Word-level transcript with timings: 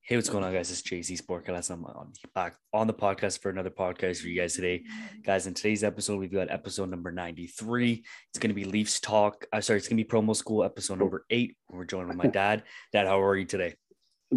Hey, 0.00 0.16
what's 0.16 0.30
going 0.30 0.42
on, 0.42 0.54
guys? 0.54 0.70
It's 0.70 0.80
JC 0.80 1.20
Sportcast. 1.20 1.68
I'm 1.68 1.84
on, 1.84 2.12
back 2.34 2.56
on 2.72 2.86
the 2.86 2.94
podcast 2.94 3.42
for 3.42 3.50
another 3.50 3.68
podcast 3.68 4.22
for 4.22 4.28
you 4.28 4.40
guys 4.40 4.54
today. 4.54 4.82
Guys, 5.22 5.46
in 5.46 5.52
today's 5.52 5.84
episode, 5.84 6.18
we've 6.18 6.32
got 6.32 6.50
episode 6.50 6.88
number 6.88 7.12
93. 7.12 8.02
It's 8.30 8.38
going 8.38 8.48
to 8.48 8.54
be 8.54 8.64
Leafs 8.64 9.00
Talk. 9.00 9.46
Uh, 9.52 9.60
sorry, 9.60 9.78
it's 9.78 9.88
going 9.88 9.98
to 9.98 10.04
be 10.04 10.08
promo 10.08 10.34
school 10.34 10.64
episode 10.64 11.00
number 11.00 11.26
eight. 11.28 11.58
We're 11.68 11.84
joined 11.84 12.08
with 12.08 12.16
my 12.16 12.26
dad. 12.32 12.62
Dad, 12.94 13.06
how 13.06 13.20
are 13.20 13.36
you 13.36 13.44
today? 13.44 13.74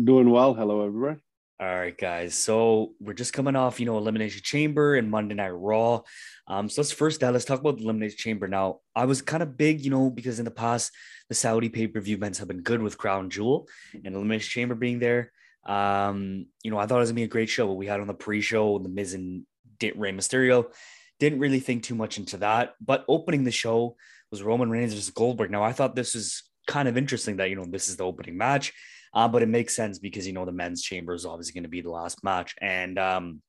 Doing 0.04 0.30
well. 0.30 0.54
Hello, 0.54 0.86
everyone. 0.86 1.22
All 1.62 1.76
right, 1.76 1.96
guys. 1.96 2.34
So 2.34 2.94
we're 3.00 3.14
just 3.14 3.34
coming 3.34 3.56
off, 3.56 3.80
you 3.80 3.86
know, 3.86 4.00
Elimination 4.00 4.42
Chamber 4.44 4.96
and 4.96 5.12
Monday 5.12 5.36
Night 5.36 5.50
Raw. 5.50 6.02
Um, 6.48 6.68
so 6.68 6.82
let's 6.82 6.92
first, 6.92 7.22
Dad, 7.22 7.34
let's 7.34 7.46
talk 7.46 7.60
about 7.60 7.78
the 7.78 7.84
Elimination 7.84 8.18
Chamber. 8.18 8.48
Now, 8.48 8.80
I 8.96 9.06
was 9.06 9.22
kind 9.22 9.44
of 9.44 9.58
big, 9.58 9.82
you 9.82 9.92
know, 9.92 10.10
because 10.10 10.40
in 10.40 10.46
the 10.46 10.50
past, 10.50 10.92
the 11.30 11.36
Saudi 11.36 11.70
pay 11.70 11.86
per 11.86 12.02
view 12.02 12.16
events 12.16 12.40
have 12.40 12.48
been 12.48 12.62
good 12.62 12.82
with 12.82 12.98
Crown 12.98 13.30
Jewel 13.30 13.68
and 13.94 14.16
Elimination 14.16 14.50
Chamber 14.50 14.74
being 14.74 14.98
there. 14.98 15.32
Um, 15.64 16.48
you 16.64 16.72
know, 16.72 16.80
I 16.80 16.88
thought 16.88 16.96
it 16.96 17.02
was 17.02 17.10
gonna 17.10 17.18
be 17.18 17.24
a 17.26 17.28
great 17.28 17.50
show, 17.50 17.68
but 17.68 17.76
we 17.76 17.86
had 17.86 18.00
on 18.00 18.08
the 18.08 18.16
pre-show 18.16 18.80
the 18.80 18.90
Miz 18.90 19.14
and 19.14 19.46
Rey 19.80 20.14
Mysterio. 20.14 20.74
Didn't 21.20 21.38
really 21.38 21.60
think 21.60 21.84
too 21.84 21.94
much 21.94 22.18
into 22.18 22.38
that, 22.38 22.74
but 22.84 23.06
opening 23.08 23.44
the 23.44 23.52
show 23.52 23.98
was 24.32 24.42
Roman 24.42 24.72
Reigns 24.72 24.96
versus 24.96 25.12
Goldberg. 25.12 25.52
Now 25.52 25.64
I 25.64 25.74
thought 25.74 25.96
this 25.96 26.16
was 26.16 26.42
kind 26.66 26.88
of 26.88 26.98
interesting 26.98 27.38
that 27.38 27.52
you 27.52 27.56
know 27.56 27.66
this 27.66 27.88
is 27.88 27.98
the 27.98 28.04
opening 28.04 28.36
match, 28.36 28.74
uh, 29.14 29.28
but 29.28 29.42
it 29.42 29.50
makes 29.50 29.76
sense 29.76 30.00
because 30.00 30.26
you 30.28 30.34
know 30.34 30.46
the 30.46 30.52
men's 30.52 30.82
chamber 30.82 31.14
is 31.14 31.26
obviously 31.26 31.54
going 31.54 31.64
to 31.64 31.70
be 31.70 31.82
the 31.82 31.92
last 31.92 32.24
match, 32.24 32.56
and 32.62 32.98
um, 32.98 33.42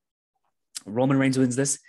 Roman 0.85 1.17
Reigns 1.17 1.37
wins 1.37 1.55
this. 1.55 1.79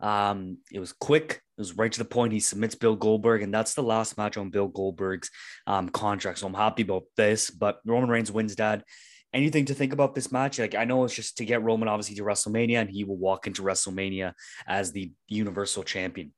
Um, 0.00 0.58
it 0.72 0.80
was 0.80 0.92
quick. 0.92 1.40
It 1.56 1.60
was 1.60 1.76
right 1.76 1.92
to 1.92 1.98
the 1.98 2.04
point. 2.04 2.32
He 2.32 2.40
submits 2.40 2.74
Bill 2.74 2.96
Goldberg, 2.96 3.42
and 3.42 3.54
that's 3.54 3.74
the 3.74 3.82
last 3.82 4.18
match 4.18 4.36
on 4.36 4.50
Bill 4.50 4.68
Goldberg's 4.68 5.30
um, 5.66 5.88
contract. 5.88 6.38
So 6.38 6.46
I'm 6.46 6.54
happy 6.54 6.82
about 6.82 7.04
this. 7.16 7.50
But 7.50 7.80
Roman 7.84 8.10
Reigns 8.10 8.32
wins, 8.32 8.56
Dad 8.56 8.84
anything 9.34 9.64
to 9.66 9.74
think 9.74 9.92
about 9.92 10.14
this 10.14 10.32
match? 10.32 10.58
Like 10.58 10.74
I 10.74 10.84
know 10.84 11.04
it's 11.04 11.14
just 11.14 11.36
to 11.38 11.44
get 11.44 11.62
Roman 11.62 11.88
obviously 11.88 12.14
to 12.16 12.22
WrestleMania, 12.22 12.80
and 12.80 12.88
he 12.88 13.04
will 13.04 13.18
walk 13.18 13.46
into 13.46 13.62
WrestleMania 13.62 14.32
as 14.66 14.92
the 14.92 15.12
Universal 15.28 15.82
Champion. 15.82 16.32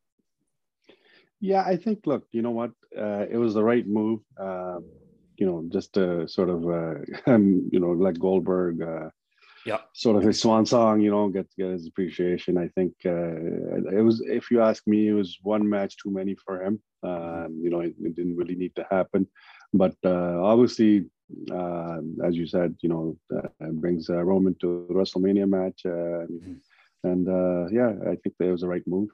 Yeah, 1.38 1.62
I 1.62 1.76
think. 1.76 2.06
Look, 2.06 2.26
you 2.32 2.42
know 2.42 2.50
what? 2.50 2.70
Uh, 2.96 3.26
it 3.30 3.36
was 3.36 3.54
the 3.54 3.62
right 3.62 3.86
move. 3.86 4.20
Uh, 4.40 4.78
you 5.38 5.46
know, 5.46 5.64
just 5.68 5.96
a 5.96 6.28
sort 6.28 6.50
of, 6.50 6.64
uh, 6.66 6.94
you 7.36 7.80
know, 7.80 7.90
like 7.90 8.18
Goldberg. 8.18 8.82
Uh, 8.82 9.10
yeah. 9.64 9.78
Sort 9.94 10.16
of 10.16 10.22
his 10.22 10.40
swan 10.40 10.64
song, 10.64 11.00
you 11.00 11.10
know, 11.10 11.28
get 11.28 11.48
get 11.58 11.70
his 11.70 11.88
appreciation. 11.88 12.56
I 12.56 12.68
think 12.68 12.92
uh, 13.04 13.98
it 13.98 14.04
was, 14.04 14.22
if 14.24 14.48
you 14.50 14.62
ask 14.62 14.86
me, 14.86 15.08
it 15.08 15.12
was 15.12 15.38
one 15.42 15.68
match 15.68 15.96
too 15.96 16.10
many 16.10 16.36
for 16.36 16.62
him. 16.62 16.80
Um, 17.02 17.60
you 17.60 17.70
know, 17.70 17.80
it, 17.80 17.94
it, 18.00 18.14
didn't 18.14 18.36
really 18.36 18.54
need 18.54 18.74
to 18.76 18.86
happen. 18.90 19.26
But 19.74 19.96
uh, 20.04 20.40
obviously, 20.40 21.06
uh, 21.50 21.98
as 22.24 22.36
you 22.36 22.46
said, 22.46 22.76
you 22.80 22.88
know, 22.88 23.16
uh, 23.36 23.48
brings 23.72 24.08
uh, 24.08 24.22
Roman 24.22 24.54
to 24.60 24.86
the 24.88 24.94
WrestleMania 24.94 25.48
match, 25.48 25.80
uh, 25.84 26.26
mm-hmm. 26.30 26.54
and 27.02 27.28
uh, 27.28 27.68
yeah, 27.70 27.92
I 28.10 28.16
think 28.16 28.36
that 28.38 28.46
was 28.46 28.60
the 28.60 28.68
right 28.68 28.86
move. 28.86 29.08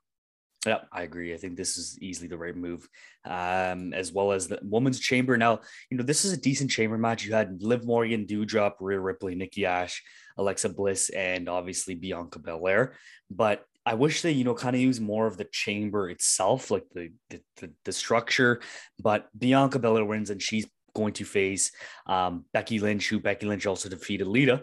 Yeah, 0.67 0.79
I 0.93 1.03
agree. 1.03 1.35
I 1.35 1.39
think 1.39 1.57
this 1.57 1.77
is 1.77 1.99
easily 2.01 2.29
the 2.29 2.37
right 2.39 2.55
move, 2.55 2.89
um, 3.25 3.93
as 3.93 4.13
well 4.13 4.31
as 4.31 4.47
the 4.47 4.61
women's 4.63 5.01
chamber. 5.01 5.37
Now, 5.37 5.61
you 5.91 5.97
know, 5.97 6.05
this 6.05 6.25
is 6.25 6.33
a 6.33 6.37
decent 6.37 6.71
chamber 6.71 6.97
match. 6.97 7.25
You 7.25 7.35
had 7.35 7.63
Liv 7.63 7.85
Morgan, 7.85 8.27
Doudrop, 8.27 8.75
Rhea 8.81 9.01
Ripley, 9.01 9.35
Nikki 9.35 9.67
Ash, 9.67 10.01
Alexa 10.39 10.69
Bliss, 10.69 11.09
and 11.11 11.49
obviously 11.49 11.97
Bianca 11.97 12.39
Belair. 12.39 12.95
But 13.29 13.65
I 13.85 13.95
wish 13.95 14.23
they, 14.23 14.31
you 14.31 14.45
know, 14.45 14.55
kind 14.55 14.77
of 14.77 14.83
use 14.83 15.01
more 15.01 15.27
of 15.27 15.37
the 15.37 15.47
chamber 15.47 16.09
itself, 16.09 16.71
like 16.71 16.85
the, 16.95 17.11
the 17.31 17.41
the, 17.57 17.73
the 17.85 17.93
structure. 17.93 18.61
But 19.03 19.27
Bianca 19.37 19.81
Belair 19.81 20.05
wins, 20.05 20.31
and 20.31 20.41
she's 20.41 20.67
going 20.95 21.15
to 21.15 21.25
face 21.25 21.73
um, 22.07 22.45
Becky 22.53 22.79
Lynch, 22.79 23.09
who 23.09 23.19
Becky 23.19 23.47
Lynch 23.47 23.67
also 23.67 23.89
defeated 23.89 24.29
Lita. 24.29 24.63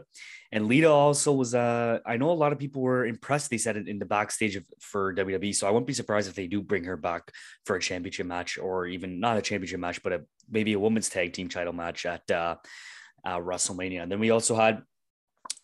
And 0.52 0.67
Lita 0.67 0.89
also 0.89 1.31
was, 1.31 1.53
uh, 1.53 2.00
I 2.05 2.17
know 2.17 2.31
a 2.31 2.33
lot 2.33 2.52
of 2.52 2.58
people 2.58 2.81
were 2.81 3.05
impressed. 3.05 3.52
They 3.52 3.59
said 3.59 3.78
it 3.78 3.88
in 3.88 4.00
the 4.00 4.05
backstage 4.05 4.56
of, 4.56 4.66
for 4.80 5.14
WWE. 5.14 5.53
So 5.53 5.67
I 5.67 5.72
wouldn't 5.72 5.85
be 5.85 5.94
surprised 5.94 6.28
if 6.28 6.35
they 6.35 6.47
do 6.47 6.62
bring 6.62 6.85
her 6.85 6.97
back 6.97 7.31
for 7.66 7.75
a 7.75 7.79
championship 7.81 8.25
match 8.25 8.57
or 8.57 8.88
even 8.88 9.19
not 9.19 9.38
a 9.38 9.41
championship 9.41 9.79
match, 9.79 10.01
but 10.01 10.13
a, 10.13 10.22
maybe 10.50 10.73
a 10.73 10.79
women's 10.79 11.09
tag 11.09 11.34
team 11.34 11.50
title 11.50 11.73
match 11.73 12.06
at 12.07 12.29
uh, 12.31 12.56
uh, 13.23 13.38
WrestleMania. 13.38 14.01
And 14.01 14.12
then 14.12 14.19
we 14.19 14.31
also 14.31 14.56
had 14.56 14.81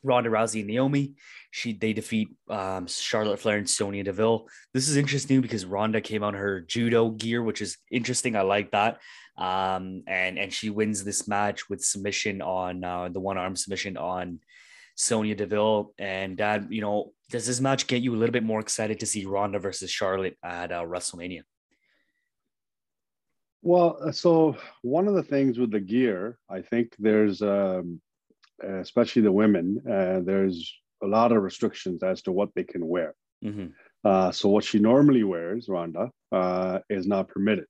Ronda 0.03 0.29
Rousey 0.29 0.59
and 0.59 0.67
Naomi. 0.67 1.15
She 1.51 1.73
they 1.73 1.93
defeat 1.93 2.29
um, 2.49 2.87
Charlotte 2.87 3.39
Flair 3.39 3.57
and 3.57 3.69
Sonya 3.69 4.03
Deville. 4.03 4.47
This 4.73 4.87
is 4.87 4.97
interesting 4.97 5.41
because 5.41 5.65
Ronda 5.65 6.01
came 6.01 6.23
on 6.23 6.35
her 6.35 6.61
judo 6.61 7.09
gear, 7.09 7.41
which 7.41 7.61
is 7.61 7.77
interesting. 7.91 8.35
I 8.35 8.41
like 8.41 8.71
that. 8.71 8.99
Um, 9.37 10.03
and 10.07 10.37
and 10.37 10.53
she 10.53 10.69
wins 10.69 11.03
this 11.03 11.27
match 11.27 11.69
with 11.69 11.83
submission 11.83 12.41
on 12.41 12.83
uh, 12.83 13.09
the 13.09 13.19
one 13.19 13.37
arm 13.37 13.55
submission 13.55 13.97
on 13.97 14.39
Sonya 14.95 15.35
Deville. 15.35 15.93
And 15.97 16.37
Dad, 16.37 16.67
you 16.69 16.81
know, 16.81 17.11
does 17.29 17.45
this 17.45 17.61
match 17.61 17.87
get 17.87 18.01
you 18.01 18.13
a 18.15 18.17
little 18.17 18.33
bit 18.33 18.43
more 18.43 18.59
excited 18.59 18.99
to 18.99 19.05
see 19.05 19.25
Ronda 19.25 19.59
versus 19.59 19.91
Charlotte 19.91 20.37
at 20.43 20.71
uh, 20.71 20.83
WrestleMania? 20.83 21.41
Well, 23.61 23.97
uh, 24.01 24.11
so 24.11 24.57
one 24.81 25.07
of 25.07 25.15
the 25.15 25.23
things 25.23 25.57
with 25.57 25.71
the 25.71 25.79
gear, 25.79 26.37
I 26.49 26.61
think 26.61 26.95
there's, 26.99 27.41
um, 27.41 28.01
especially 28.63 29.23
the 29.23 29.31
women, 29.31 29.81
uh, 29.89 30.21
there's 30.23 30.73
a 31.03 31.07
lot 31.07 31.31
of 31.31 31.41
restrictions 31.41 32.03
as 32.03 32.21
to 32.23 32.31
what 32.31 32.49
they 32.55 32.63
can 32.63 32.87
wear. 32.87 33.15
Mm-hmm. 33.43 33.67
Uh, 34.03 34.31
so 34.31 34.49
what 34.49 34.63
she 34.63 34.77
normally 34.79 35.23
wears, 35.23 35.67
Ronda, 35.67 36.11
uh, 36.31 36.79
is 36.89 37.07
not 37.07 37.27
permitted 37.27 37.65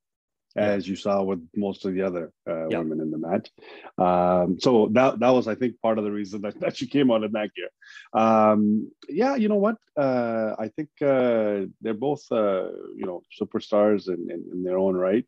as 0.55 0.87
you 0.87 0.95
saw 0.95 1.21
with 1.21 1.45
most 1.55 1.85
of 1.85 1.93
the 1.93 2.01
other 2.01 2.31
uh, 2.47 2.67
yep. 2.69 2.79
women 2.79 3.01
in 3.01 3.11
the 3.11 3.17
match. 3.17 3.49
Um, 3.97 4.57
so 4.59 4.89
that 4.93 5.19
that 5.19 5.29
was, 5.29 5.47
I 5.47 5.55
think, 5.55 5.79
part 5.81 5.97
of 5.97 6.03
the 6.03 6.11
reason 6.11 6.41
that, 6.43 6.59
that 6.61 6.77
she 6.77 6.87
came 6.87 7.11
out 7.11 7.23
in 7.23 7.31
that 7.33 7.51
gear. 7.53 7.69
Um, 8.13 8.91
yeah, 9.09 9.35
you 9.35 9.49
know 9.49 9.55
what? 9.55 9.77
Uh, 9.97 10.55
I 10.57 10.69
think 10.69 10.89
uh, 11.01 11.67
they're 11.81 11.93
both, 11.93 12.23
uh, 12.31 12.69
you 12.95 13.05
know, 13.05 13.21
superstars 13.39 14.07
in, 14.07 14.29
in, 14.31 14.45
in, 14.51 14.63
their 14.63 14.77
own 14.77 14.95
right. 14.95 15.25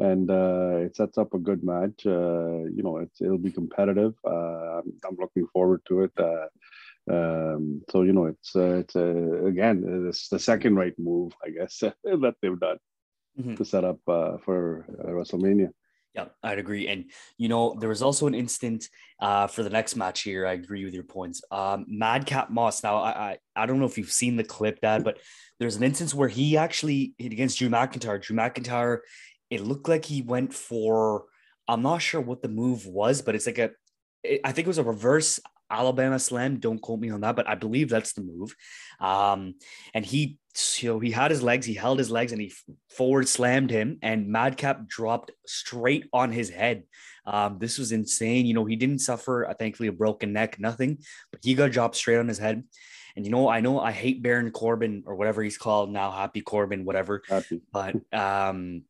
And 0.00 0.28
uh, 0.28 0.78
it 0.78 0.96
sets 0.96 1.18
up 1.18 1.34
a 1.34 1.38
good 1.38 1.62
match. 1.62 2.04
Uh, 2.04 2.64
you 2.74 2.82
know, 2.82 3.06
it'll 3.20 3.38
be 3.38 3.52
competitive. 3.52 4.14
I'm, 4.26 4.92
I'm, 5.06 5.16
looking 5.16 5.46
forward 5.52 5.82
to 5.86 6.02
it. 6.02 6.12
Um, 7.08 7.82
so 7.90 8.02
you 8.02 8.12
know, 8.12 8.26
it's 8.26 8.56
it's 8.56 8.96
again, 8.96 10.06
it's 10.08 10.28
the 10.28 10.38
second 10.40 10.74
right 10.74 10.98
move, 10.98 11.32
I 11.44 11.50
guess, 11.50 11.78
that 12.02 12.34
they've 12.42 12.58
done 12.58 12.78
mm-hmm. 13.38 13.54
to 13.54 13.64
set 13.64 13.84
up 13.84 13.98
uh, 14.08 14.38
for 14.38 14.86
uh, 15.02 15.08
WrestleMania. 15.08 15.70
Yeah, 16.14 16.26
I'd 16.44 16.60
agree. 16.60 16.86
And 16.86 17.10
you 17.38 17.48
know, 17.48 17.76
there 17.78 17.88
was 17.88 18.00
also 18.00 18.28
an 18.28 18.34
instant 18.34 18.88
uh, 19.20 19.48
for 19.48 19.64
the 19.64 19.70
next 19.70 19.96
match 19.96 20.22
here. 20.22 20.46
I 20.46 20.52
agree 20.52 20.84
with 20.84 20.94
your 20.94 21.02
points. 21.02 21.42
Um, 21.50 21.86
Madcap 21.88 22.50
Moss. 22.50 22.84
Now, 22.84 22.98
I, 22.98 23.10
I 23.10 23.38
I 23.56 23.66
don't 23.66 23.80
know 23.80 23.86
if 23.86 23.98
you've 23.98 24.12
seen 24.12 24.36
the 24.36 24.44
clip, 24.44 24.80
Dad, 24.80 25.02
but 25.02 25.18
there's 25.58 25.74
an 25.74 25.82
instance 25.82 26.14
where 26.14 26.28
he 26.28 26.56
actually 26.56 27.14
hit 27.18 27.32
against 27.32 27.58
Drew 27.58 27.68
McIntyre. 27.68 28.22
Drew 28.22 28.36
McIntyre, 28.36 28.98
it 29.50 29.62
looked 29.62 29.88
like 29.88 30.04
he 30.04 30.22
went 30.22 30.54
for. 30.54 31.24
I'm 31.66 31.82
not 31.82 32.02
sure 32.02 32.20
what 32.20 32.42
the 32.42 32.48
move 32.48 32.86
was, 32.86 33.20
but 33.20 33.34
it's 33.34 33.46
like 33.46 33.58
a. 33.58 33.70
It, 34.22 34.40
I 34.44 34.52
think 34.52 34.66
it 34.66 34.70
was 34.70 34.78
a 34.78 34.84
reverse 34.84 35.40
Alabama 35.70 36.18
Slam. 36.18 36.60
Don't 36.60 36.80
quote 36.80 37.00
me 37.00 37.10
on 37.10 37.22
that, 37.22 37.36
but 37.36 37.48
I 37.48 37.54
believe 37.54 37.88
that's 37.88 38.12
the 38.12 38.22
move. 38.22 38.54
Um, 39.00 39.54
and 39.92 40.04
he, 40.04 40.38
you 40.78 40.92
know, 40.92 41.00
he 41.00 41.10
had 41.10 41.30
his 41.30 41.42
legs, 41.42 41.66
he 41.66 41.74
held 41.74 41.98
his 41.98 42.10
legs, 42.10 42.32
and 42.32 42.40
he 42.40 42.52
forward 42.88 43.28
slammed 43.28 43.70
him, 43.70 43.98
and 44.02 44.28
Madcap 44.28 44.86
dropped 44.88 45.32
straight 45.46 46.06
on 46.12 46.32
his 46.32 46.50
head. 46.50 46.84
Um, 47.26 47.58
this 47.58 47.78
was 47.78 47.92
insane. 47.92 48.46
You 48.46 48.54
know, 48.54 48.64
he 48.64 48.76
didn't 48.76 48.98
suffer, 49.00 49.48
uh, 49.48 49.54
thankfully, 49.54 49.88
a 49.88 49.92
broken 49.92 50.32
neck, 50.32 50.60
nothing, 50.60 50.98
but 51.30 51.40
he 51.42 51.54
got 51.54 51.72
dropped 51.72 51.96
straight 51.96 52.18
on 52.18 52.28
his 52.28 52.38
head. 52.38 52.62
And 53.16 53.24
you 53.24 53.30
know, 53.30 53.48
I 53.48 53.60
know 53.60 53.78
I 53.78 53.92
hate 53.92 54.22
Baron 54.22 54.50
Corbin 54.50 55.04
or 55.06 55.14
whatever 55.14 55.42
he's 55.42 55.58
called 55.58 55.90
now, 55.90 56.10
Happy 56.10 56.40
Corbin, 56.40 56.84
whatever. 56.84 57.22
Happy. 57.28 57.60
But 57.72 57.96
um, 58.12 58.82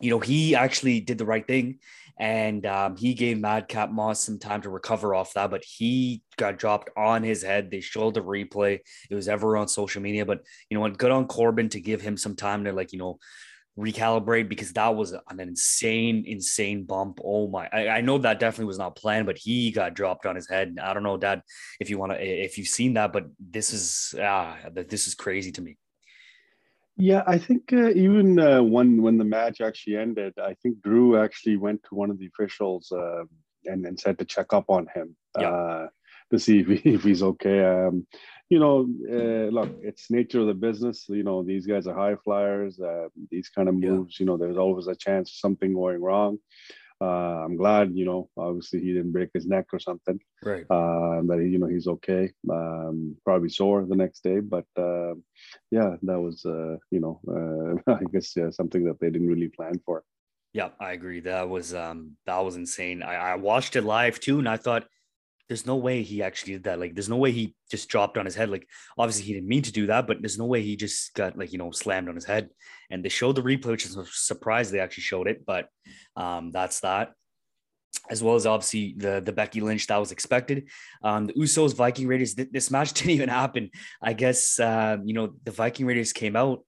you 0.00 0.10
know, 0.10 0.18
he 0.18 0.54
actually 0.54 1.00
did 1.00 1.18
the 1.18 1.26
right 1.26 1.46
thing 1.46 1.78
and 2.20 2.66
um, 2.66 2.96
he 2.98 3.14
gave 3.14 3.38
Madcap 3.38 3.90
Moss 3.90 4.20
some 4.20 4.38
time 4.38 4.60
to 4.60 4.68
recover 4.68 5.14
off 5.14 5.32
that, 5.32 5.50
but 5.50 5.64
he 5.64 6.22
got 6.36 6.58
dropped 6.58 6.90
on 6.94 7.22
his 7.22 7.42
head. 7.42 7.70
They 7.70 7.80
showed 7.80 8.12
the 8.12 8.20
replay. 8.20 8.80
It 9.08 9.14
was 9.14 9.26
ever 9.26 9.56
on 9.56 9.68
social 9.68 10.02
media, 10.02 10.26
but 10.26 10.42
you 10.68 10.74
know 10.74 10.82
what? 10.82 10.98
Good 10.98 11.12
on 11.12 11.26
Corbin 11.26 11.70
to 11.70 11.80
give 11.80 12.02
him 12.02 12.18
some 12.18 12.36
time 12.36 12.64
to 12.64 12.72
like 12.74 12.92
you 12.92 12.98
know 12.98 13.18
recalibrate 13.78 14.50
because 14.50 14.70
that 14.74 14.94
was 14.94 15.12
an 15.12 15.40
insane, 15.40 16.24
insane 16.26 16.84
bump. 16.84 17.20
Oh 17.24 17.48
my! 17.48 17.70
I, 17.72 17.88
I 17.88 18.00
know 18.02 18.18
that 18.18 18.38
definitely 18.38 18.66
was 18.66 18.78
not 18.78 18.96
planned, 18.96 19.24
but 19.24 19.38
he 19.38 19.70
got 19.70 19.94
dropped 19.94 20.26
on 20.26 20.36
his 20.36 20.46
head. 20.46 20.76
I 20.80 20.92
don't 20.92 21.02
know, 21.02 21.16
Dad, 21.16 21.40
if 21.80 21.88
you 21.88 21.96
want 21.96 22.12
to, 22.12 22.22
if 22.22 22.58
you've 22.58 22.68
seen 22.68 22.94
that, 22.94 23.14
but 23.14 23.28
this 23.38 23.72
is 23.72 24.14
ah, 24.20 24.58
this 24.74 25.06
is 25.06 25.14
crazy 25.14 25.52
to 25.52 25.62
me. 25.62 25.78
Yeah, 27.00 27.22
I 27.26 27.38
think 27.38 27.72
uh, 27.72 27.90
even 27.90 28.38
uh, 28.38 28.62
when 28.62 29.02
when 29.02 29.18
the 29.18 29.24
match 29.24 29.60
actually 29.60 29.96
ended, 29.96 30.34
I 30.38 30.54
think 30.62 30.82
Drew 30.82 31.16
actually 31.16 31.56
went 31.56 31.82
to 31.84 31.94
one 31.94 32.10
of 32.10 32.18
the 32.18 32.26
officials 32.26 32.92
uh, 32.92 33.24
and 33.64 33.86
and 33.86 33.98
said 33.98 34.18
to 34.18 34.24
check 34.24 34.52
up 34.52 34.66
on 34.68 34.86
him 34.94 35.16
yeah. 35.38 35.50
Uh, 35.50 35.88
to 36.30 36.38
see 36.38 36.60
if, 36.64 36.68
he, 36.68 36.90
if 36.90 37.02
he's 37.02 37.22
okay. 37.22 37.64
Um, 37.64 38.06
you 38.48 38.58
know, 38.58 38.88
uh, 39.08 39.48
look, 39.50 39.70
it's 39.80 40.10
nature 40.10 40.40
of 40.40 40.48
the 40.48 40.54
business. 40.54 41.06
You 41.08 41.22
know, 41.22 41.42
these 41.42 41.66
guys 41.66 41.86
are 41.86 41.94
high 41.94 42.16
flyers. 42.16 42.80
Uh, 42.80 43.08
these 43.30 43.48
kind 43.48 43.68
of 43.68 43.76
moves, 43.76 44.16
yeah. 44.18 44.24
you 44.24 44.26
know, 44.26 44.36
there's 44.36 44.56
always 44.56 44.88
a 44.88 44.96
chance 44.96 45.30
of 45.30 45.36
something 45.36 45.72
going 45.72 46.02
wrong. 46.02 46.38
Uh, 47.00 47.44
I'm 47.44 47.56
glad, 47.56 47.92
you 47.94 48.04
know, 48.04 48.28
obviously 48.36 48.80
he 48.80 48.92
didn't 48.92 49.12
break 49.12 49.30
his 49.32 49.46
neck 49.46 49.66
or 49.72 49.78
something. 49.78 50.18
Right. 50.44 50.64
Uh, 50.70 51.22
that 51.22 51.40
he, 51.40 51.48
you 51.48 51.58
know, 51.58 51.66
he's 51.66 51.86
okay. 51.86 52.30
Um, 52.50 53.16
probably 53.24 53.48
sore 53.48 53.86
the 53.86 53.96
next 53.96 54.22
day, 54.22 54.40
but 54.40 54.66
uh, 54.76 55.14
yeah, 55.70 55.96
that 56.02 56.20
was, 56.20 56.44
uh, 56.44 56.76
you 56.90 57.00
know, 57.00 57.20
uh, 57.28 57.92
I 57.94 58.04
guess 58.12 58.36
yeah, 58.36 58.50
something 58.50 58.84
that 58.84 59.00
they 59.00 59.10
didn't 59.10 59.28
really 59.28 59.48
plan 59.48 59.80
for. 59.84 60.04
Yeah, 60.52 60.70
I 60.80 60.92
agree. 60.92 61.20
That 61.20 61.48
was 61.48 61.74
um, 61.74 62.16
that 62.26 62.38
was 62.38 62.56
insane. 62.56 63.02
I, 63.04 63.14
I 63.14 63.34
watched 63.36 63.76
it 63.76 63.84
live 63.84 64.18
too, 64.18 64.40
and 64.40 64.48
I 64.48 64.56
thought 64.56 64.84
there's 65.50 65.66
no 65.66 65.74
way 65.74 66.04
he 66.04 66.22
actually 66.22 66.52
did 66.52 66.62
that. 66.62 66.78
Like, 66.78 66.94
there's 66.94 67.08
no 67.08 67.16
way 67.16 67.32
he 67.32 67.56
just 67.72 67.88
dropped 67.88 68.16
on 68.16 68.24
his 68.24 68.36
head. 68.36 68.50
Like, 68.50 68.68
obviously 68.96 69.24
he 69.24 69.34
didn't 69.34 69.48
mean 69.48 69.62
to 69.62 69.72
do 69.72 69.88
that, 69.88 70.06
but 70.06 70.18
there's 70.20 70.38
no 70.38 70.46
way 70.46 70.62
he 70.62 70.76
just 70.76 71.12
got 71.14 71.36
like 71.36 71.50
you 71.50 71.58
know 71.58 71.72
slammed 71.72 72.08
on 72.08 72.14
his 72.14 72.24
head. 72.24 72.50
And 72.88 73.04
they 73.04 73.08
showed 73.08 73.34
the 73.34 73.42
replay, 73.42 73.72
which 73.72 73.84
is 73.84 73.96
a 73.96 74.06
surprise 74.06 74.70
they 74.70 74.78
actually 74.78 75.02
showed 75.02 75.26
it. 75.26 75.44
But 75.44 75.66
um, 76.14 76.52
that's 76.52 76.78
that. 76.80 77.14
As 78.08 78.22
well 78.22 78.36
as 78.36 78.46
obviously 78.46 78.94
the 78.96 79.20
the 79.20 79.32
Becky 79.32 79.60
Lynch 79.60 79.88
that 79.88 79.96
was 79.96 80.12
expected. 80.12 80.68
Um, 81.02 81.26
the 81.26 81.32
Usos 81.32 81.74
Viking 81.74 82.06
Raiders. 82.06 82.34
Th- 82.34 82.48
this 82.52 82.70
match 82.70 82.92
didn't 82.94 83.10
even 83.10 83.28
happen. 83.28 83.70
I 84.00 84.12
guess 84.12 84.60
uh, 84.60 84.98
you 85.04 85.14
know 85.14 85.34
the 85.42 85.50
Viking 85.50 85.84
Raiders 85.84 86.12
came 86.12 86.36
out 86.36 86.60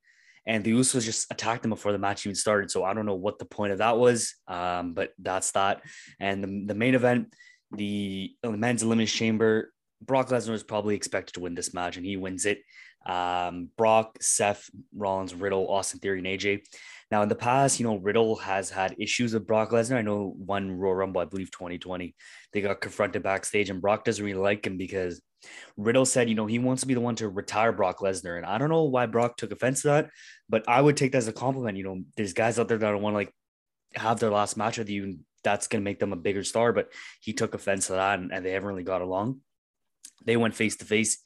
and 0.45 0.65
the 0.65 0.73
Usos 0.73 1.05
just 1.05 1.31
attacked 1.31 1.63
them 1.63 1.71
before 1.71 1.93
the 1.93 1.99
match 1.99 2.27
even 2.27 2.35
started. 2.35 2.69
So 2.69 2.83
I 2.83 2.95
don't 2.95 3.07
know 3.07 3.15
what 3.15 3.39
the 3.39 3.45
point 3.45 3.71
of 3.71 3.79
that 3.79 3.97
was, 3.97 4.35
um, 4.49 4.93
but 4.93 5.13
that's 5.21 5.53
that. 5.53 5.83
And 6.19 6.43
the, 6.43 6.65
the 6.67 6.75
main 6.75 6.97
event, 6.97 7.33
the, 7.73 8.35
the 8.43 8.51
men's 8.53 8.83
elimination 8.83 9.19
chamber. 9.19 9.73
Brock 10.01 10.29
Lesnar 10.29 10.55
is 10.55 10.63
probably 10.63 10.97
expected 10.97 11.35
to 11.35 11.41
win 11.41 11.55
this 11.55 11.75
match, 11.75 11.97
and 11.97 12.05
he 12.05 12.17
wins 12.17 12.45
it. 12.45 12.61
Um, 13.07 13.69
Brock, 13.77 14.19
Seth, 14.21 14.69
Rollins, 14.95 15.35
Riddle, 15.35 15.69
Austin 15.69 16.01
Theory, 16.01 16.19
and 16.19 16.27
AJ. 16.27 16.63
Now, 17.11 17.23
in 17.23 17.29
the 17.29 17.35
past, 17.35 17.79
you 17.79 17.87
know, 17.87 17.97
Riddle 17.97 18.37
has 18.37 18.71
had 18.71 18.97
issues 18.99 19.35
with 19.35 19.47
Brock 19.47 19.71
Lesnar. 19.71 19.97
I 19.97 20.03
know 20.03 20.35
one 20.37 20.73
Royal 20.73 20.95
Rumble, 20.95 21.21
I 21.21 21.27
believe 21.27 21.51
2020, 21.51 22.15
they 22.53 22.61
got 22.61 22.81
confronted 22.81 23.23
backstage, 23.23 23.71
and 23.71 23.81
Brock 23.81 24.05
doesn't 24.05 24.25
really 24.25 24.39
like 24.39 24.67
him 24.67 24.77
because 24.77 25.21
Riddle 25.77 26.07
said, 26.07 26.29
you 26.29 26.35
know, 26.35 26.47
he 26.47 26.59
wants 26.59 26.83
to 26.83 26.89
be 26.89 26.95
the 26.95 27.01
one 27.01 27.17
to 27.17 27.29
retire 27.29 27.73
Brock 27.73 27.99
Lesnar. 27.99 28.37
And 28.37 28.47
I 28.47 28.59
don't 28.59 28.69
know 28.69 28.85
why 28.85 29.07
Brock 29.07 29.37
took 29.37 29.53
offense 29.53 29.83
to 29.83 29.89
that, 29.89 30.11
but 30.49 30.65
I 30.69 30.81
would 30.81 30.97
take 30.97 31.13
that 31.13 31.19
as 31.19 31.29
a 31.29 31.33
compliment. 31.33 31.77
You 31.77 31.85
know, 31.85 32.03
there's 32.17 32.33
guys 32.33 32.59
out 32.59 32.69
there 32.69 32.79
that 32.79 32.91
don't 32.91 33.03
want 33.03 33.15
to 33.15 33.19
like 33.19 33.35
have 33.95 34.21
their 34.21 34.31
last 34.31 34.57
match 34.57 34.79
with 34.79 34.89
you 34.89 35.19
that's 35.43 35.69
going 35.69 35.83
to 35.83 35.85
make 35.85 35.99
them 35.99 36.13
a 36.13 36.17
bigger 36.17 36.45
star. 36.45 36.73
But 36.73 36.93
he 37.21 37.33
took 37.33 37.55
offense 37.55 37.87
to 37.87 37.95
that, 37.95 38.19
and, 38.19 38.33
and 38.33 38.45
they 38.45 38.53
haven't 38.53 38.69
really 38.69 38.83
got 38.83 39.03
along. 39.03 39.41
They 40.25 40.37
went 40.37 40.55
face 40.55 40.77
to 40.77 40.85
face. 40.85 41.19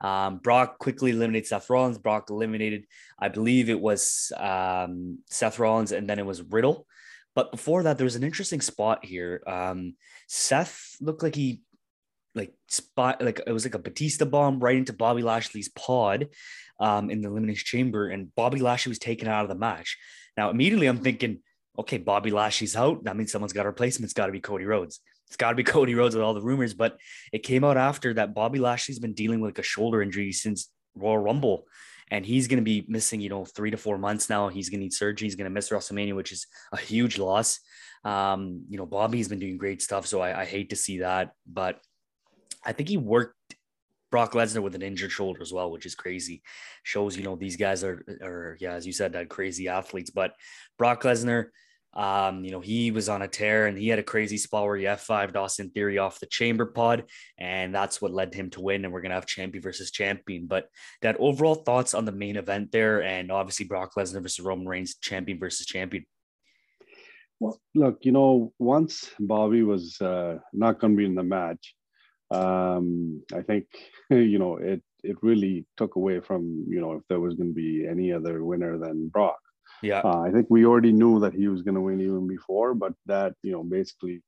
Brock 0.00 0.78
quickly 0.78 1.10
eliminates 1.10 1.50
Seth 1.50 1.68
Rollins. 1.70 1.98
Brock 1.98 2.30
eliminated, 2.30 2.86
I 3.18 3.28
believe 3.28 3.68
it 3.68 3.80
was 3.80 4.32
um, 4.36 5.18
Seth 5.28 5.58
Rollins, 5.58 5.92
and 5.92 6.08
then 6.08 6.18
it 6.18 6.26
was 6.26 6.42
Riddle. 6.42 6.86
But 7.34 7.52
before 7.52 7.84
that, 7.84 7.96
there 7.96 8.06
was 8.06 8.16
an 8.16 8.24
interesting 8.24 8.60
spot 8.60 9.04
here. 9.04 9.42
Um, 9.46 9.94
Seth 10.26 10.96
looked 11.00 11.22
like 11.22 11.34
he 11.34 11.62
like 12.34 12.54
spot 12.68 13.20
like 13.22 13.40
it 13.46 13.52
was 13.52 13.64
like 13.64 13.74
a 13.74 13.78
Batista 13.78 14.24
bomb 14.24 14.60
right 14.60 14.76
into 14.76 14.92
Bobby 14.92 15.22
Lashley's 15.22 15.68
pod 15.68 16.28
um, 16.78 17.10
in 17.10 17.20
the 17.20 17.28
elimination 17.28 17.64
chamber, 17.66 18.08
and 18.08 18.34
Bobby 18.34 18.60
Lashley 18.60 18.90
was 18.90 18.98
taken 18.98 19.28
out 19.28 19.42
of 19.42 19.48
the 19.48 19.54
match. 19.54 19.98
Now 20.36 20.50
immediately 20.50 20.86
I'm 20.86 20.98
thinking, 20.98 21.40
okay, 21.80 21.98
Bobby 21.98 22.30
Lashley's 22.30 22.76
out. 22.76 23.04
That 23.04 23.16
means 23.16 23.32
someone's 23.32 23.52
got 23.52 23.66
a 23.66 23.70
replacement. 23.70 24.04
It's 24.04 24.14
got 24.14 24.26
to 24.26 24.32
be 24.32 24.40
Cody 24.40 24.64
Rhodes. 24.64 25.00
It's 25.26 25.36
got 25.36 25.50
to 25.50 25.56
be 25.56 25.64
Cody 25.64 25.94
Rhodes 25.94 26.14
with 26.14 26.24
all 26.24 26.34
the 26.34 26.42
rumors. 26.42 26.74
But 26.74 26.98
it 27.32 27.40
came 27.40 27.64
out 27.64 27.76
after 27.76 28.14
that 28.14 28.34
Bobby 28.34 28.58
Lashley's 28.58 28.98
been 28.98 29.14
dealing 29.14 29.40
with 29.40 29.50
like 29.50 29.58
a 29.58 29.62
shoulder 29.62 30.02
injury 30.02 30.32
since 30.32 30.70
Royal 30.94 31.18
Rumble. 31.18 31.64
And 32.12 32.26
he's 32.26 32.48
going 32.48 32.58
to 32.58 32.64
be 32.64 32.84
missing, 32.88 33.20
you 33.20 33.28
know, 33.28 33.44
three 33.44 33.70
to 33.70 33.76
four 33.76 33.96
months 33.96 34.28
now. 34.28 34.48
He's 34.48 34.68
going 34.68 34.80
to 34.80 34.84
need 34.84 34.92
surgery. 34.92 35.26
He's 35.26 35.36
going 35.36 35.44
to 35.44 35.50
miss 35.50 35.70
WrestleMania, 35.70 36.16
which 36.16 36.32
is 36.32 36.46
a 36.72 36.76
huge 36.76 37.18
loss. 37.18 37.60
Um, 38.04 38.64
you 38.68 38.78
know, 38.78 38.86
Bobby's 38.86 39.28
been 39.28 39.38
doing 39.38 39.58
great 39.58 39.80
stuff. 39.80 40.06
So 40.06 40.20
I, 40.20 40.40
I 40.40 40.44
hate 40.44 40.70
to 40.70 40.76
see 40.76 40.98
that. 40.98 41.32
But 41.46 41.78
I 42.64 42.72
think 42.72 42.88
he 42.88 42.96
worked 42.96 43.36
Brock 44.10 44.32
Lesnar 44.32 44.62
with 44.62 44.74
an 44.74 44.82
injured 44.82 45.12
shoulder 45.12 45.40
as 45.40 45.52
well, 45.52 45.70
which 45.70 45.86
is 45.86 45.94
crazy. 45.94 46.42
Shows, 46.82 47.16
you 47.16 47.22
know, 47.22 47.36
these 47.36 47.56
guys 47.56 47.84
are, 47.84 48.04
are 48.22 48.56
yeah, 48.60 48.72
as 48.72 48.86
you 48.86 48.92
said, 48.92 49.12
that 49.12 49.28
crazy 49.28 49.68
athletes. 49.68 50.10
But 50.10 50.34
Brock 50.78 51.04
Lesnar, 51.04 51.46
um, 51.92 52.44
you 52.44 52.52
know, 52.52 52.60
he 52.60 52.90
was 52.90 53.08
on 53.08 53.22
a 53.22 53.28
tear 53.28 53.66
and 53.66 53.76
he 53.76 53.88
had 53.88 53.98
a 53.98 54.04
crazy 54.04 54.36
spot 54.36 54.64
where 54.64 54.76
he 54.76 54.84
F5 54.84 55.34
Austin 55.34 55.70
Theory 55.70 55.98
off 55.98 56.20
the 56.20 56.26
chamber 56.26 56.66
pod, 56.66 57.04
and 57.38 57.74
that's 57.74 58.00
what 58.00 58.12
led 58.12 58.32
him 58.32 58.50
to 58.50 58.60
win. 58.60 58.84
And 58.84 58.92
we're 58.92 59.00
gonna 59.00 59.14
have 59.14 59.26
champion 59.26 59.62
versus 59.62 59.90
champion. 59.90 60.46
But 60.46 60.68
that 61.02 61.16
overall 61.18 61.56
thoughts 61.56 61.94
on 61.94 62.04
the 62.04 62.12
main 62.12 62.36
event 62.36 62.70
there, 62.70 63.02
and 63.02 63.32
obviously 63.32 63.66
Brock 63.66 63.94
Lesnar 63.96 64.22
versus 64.22 64.44
Roman 64.44 64.68
Reigns, 64.68 64.96
champion 64.96 65.38
versus 65.38 65.66
champion. 65.66 66.06
Well, 67.40 67.58
look, 67.74 68.00
you 68.02 68.12
know, 68.12 68.52
once 68.58 69.10
Bobby 69.18 69.62
was 69.62 69.98
uh, 70.00 70.38
not 70.52 70.78
going 70.78 70.92
to 70.92 70.96
be 70.96 71.06
in 71.06 71.14
the 71.14 71.22
match, 71.22 71.74
um, 72.30 73.22
I 73.34 73.42
think 73.42 73.66
you 74.10 74.38
know 74.38 74.56
it 74.56 74.82
it 75.02 75.16
really 75.22 75.66
took 75.76 75.96
away 75.96 76.20
from 76.20 76.66
you 76.68 76.80
know 76.80 76.92
if 76.92 77.02
there 77.08 77.20
was 77.20 77.34
going 77.34 77.50
to 77.50 77.54
be 77.54 77.86
any 77.88 78.12
other 78.12 78.44
winner 78.44 78.78
than 78.78 79.08
Brock. 79.08 79.38
Yeah, 79.82 80.00
uh, 80.04 80.20
I 80.20 80.30
think 80.30 80.46
we 80.50 80.66
already 80.66 80.92
knew 80.92 81.20
that 81.20 81.34
he 81.34 81.48
was 81.48 81.62
going 81.62 81.74
to 81.74 81.80
win 81.80 82.00
even 82.00 82.26
before, 82.26 82.74
but 82.74 82.94
that 83.06 83.34
you 83.42 83.52
know 83.52 83.62
basically 83.62 84.22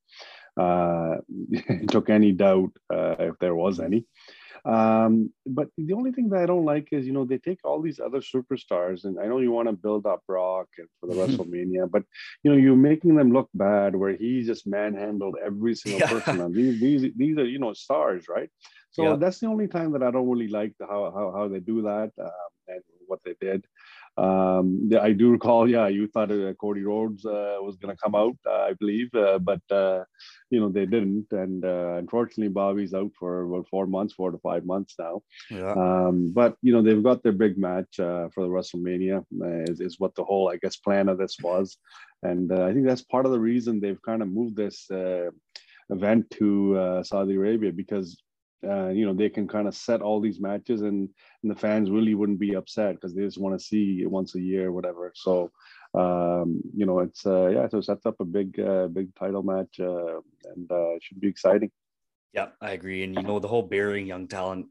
uh, 0.59 1.17
took 1.89 2.09
any 2.09 2.31
doubt 2.31 2.71
uh, 2.93 3.15
if 3.19 3.39
there 3.39 3.55
was 3.55 3.79
any. 3.79 4.05
Um, 4.65 5.33
but 5.45 5.67
the 5.77 5.93
only 5.93 6.11
thing 6.13 6.29
that 6.29 6.41
I 6.41 6.45
don't 6.45 6.63
like 6.63 6.87
is, 6.91 7.05
you 7.05 7.11
know, 7.11 7.25
they 7.25 7.37
take 7.37 7.59
all 7.65 7.81
these 7.81 7.99
other 7.99 8.21
superstars, 8.21 9.03
and 9.03 9.19
I 9.19 9.25
know 9.27 9.39
you 9.39 9.51
want 9.51 9.67
to 9.67 9.73
build 9.73 10.05
up 10.05 10.21
Brock 10.25 10.67
and 10.77 10.87
for 10.99 11.07
the. 11.07 11.13
WrestleMania, 11.23 11.89
but 11.89 12.03
you 12.43 12.51
know, 12.51 12.57
you're 12.57 12.75
making 12.75 13.15
them 13.15 13.31
look 13.31 13.49
bad 13.53 13.95
where 13.95 14.15
he 14.15 14.43
just 14.43 14.67
manhandled 14.67 15.35
every 15.43 15.75
single 15.75 16.01
yeah. 16.01 16.09
person. 16.09 16.41
And 16.41 16.53
these 16.53 16.79
these 16.79 17.11
these 17.15 17.37
are 17.37 17.45
you 17.45 17.59
know 17.59 17.73
stars, 17.73 18.25
right? 18.29 18.49
So 18.91 19.03
yeah. 19.03 19.15
that's 19.15 19.39
the 19.39 19.47
only 19.47 19.67
time 19.67 19.91
that 19.93 20.03
I 20.03 20.11
don't 20.11 20.29
really 20.29 20.47
like 20.47 20.73
the, 20.79 20.85
how 20.85 21.11
how 21.15 21.33
how 21.35 21.47
they 21.47 21.59
do 21.59 21.81
that 21.83 22.11
um, 22.19 22.51
and 22.67 22.81
what 23.07 23.19
they 23.25 23.35
did. 23.41 23.65
Um, 24.15 24.91
I 25.01 25.11
do 25.11 25.31
recall, 25.31 25.67
yeah, 25.67 25.87
you 25.87 26.07
thought 26.07 26.31
uh, 26.31 26.53
Cody 26.53 26.83
Rhodes 26.83 27.25
uh, 27.25 27.57
was 27.61 27.77
going 27.77 27.95
to 27.95 28.01
come 28.01 28.13
out, 28.13 28.35
uh, 28.45 28.61
I 28.69 28.73
believe, 28.73 29.13
uh, 29.15 29.39
but 29.39 29.61
uh, 29.71 30.03
you 30.51 30.59
know 30.59 30.69
they 30.69 30.85
didn't, 30.85 31.27
and 31.31 31.65
uh, 31.65 31.95
unfortunately, 31.97 32.49
Bobby's 32.49 32.93
out 32.93 33.11
for 33.17 33.41
about 33.41 33.67
four 33.69 33.87
months, 33.87 34.13
four 34.13 34.29
to 34.29 34.37
five 34.37 34.65
months 34.65 34.93
now. 34.99 35.23
Yeah. 35.49 35.73
Um, 35.73 36.31
but 36.31 36.57
you 36.61 36.73
know 36.73 36.83
they've 36.83 37.01
got 37.01 37.23
their 37.23 37.31
big 37.31 37.57
match 37.57 37.95
for 37.95 38.31
the 38.37 38.53
WrestleMania, 38.55 39.25
is, 39.67 39.81
is 39.81 39.99
what 39.99 40.13
the 40.13 40.23
whole, 40.23 40.49
I 40.49 40.57
guess, 40.57 40.75
plan 40.75 41.09
of 41.09 41.17
this 41.17 41.37
was, 41.41 41.77
and 42.21 42.51
I 42.51 42.71
think 42.71 42.85
that's 42.85 43.01
part 43.01 43.25
of 43.25 43.31
the 43.31 43.39
reason 43.39 43.79
they've 43.79 44.01
kind 44.03 44.21
of 44.21 44.27
moved 44.27 44.55
this 44.55 44.87
event 45.89 46.29
to 46.31 46.77
uh, 46.77 47.03
Saudi 47.03 47.35
Arabia 47.35 47.71
because 47.71 48.17
uh, 48.63 48.89
you 48.89 49.05
know 49.05 49.13
they 49.13 49.29
can 49.29 49.47
kind 49.47 49.67
of 49.67 49.75
set 49.75 50.01
all 50.01 50.19
these 50.19 50.39
matches 50.39 50.81
and, 50.81 51.09
and 51.41 51.51
the 51.51 51.55
fans 51.55 51.89
really 51.89 52.15
wouldn't 52.15 52.39
be 52.39 52.55
upset 52.55 52.95
because 52.95 53.13
they 53.13 53.23
just 53.23 53.37
want 53.37 53.57
to 53.57 53.65
see 53.65 54.01
it 54.01 54.09
once 54.09 54.35
a 54.35 54.41
year 54.41 54.71
whatever 54.71 55.11
so 55.15 55.51
um, 55.93 56.61
you 56.75 56.85
know 56.85 56.99
it's 56.99 57.25
uh, 57.25 57.47
yeah 57.47 57.67
so 57.67 57.81
sets 57.81 58.05
up 58.05 58.19
a 58.19 58.25
big 58.25 58.59
uh, 58.59 58.87
big 58.87 59.13
title 59.15 59.43
match 59.43 59.79
uh, 59.79 60.19
and 60.53 60.71
uh, 60.71 60.95
it 60.95 61.03
should 61.03 61.19
be 61.19 61.27
exciting 61.27 61.71
yeah 62.33 62.47
i 62.61 62.71
agree 62.71 63.03
and 63.03 63.15
you 63.15 63.21
know 63.21 63.39
the 63.39 63.47
whole 63.47 63.63
burying 63.63 64.07
young 64.07 64.27
talent 64.27 64.67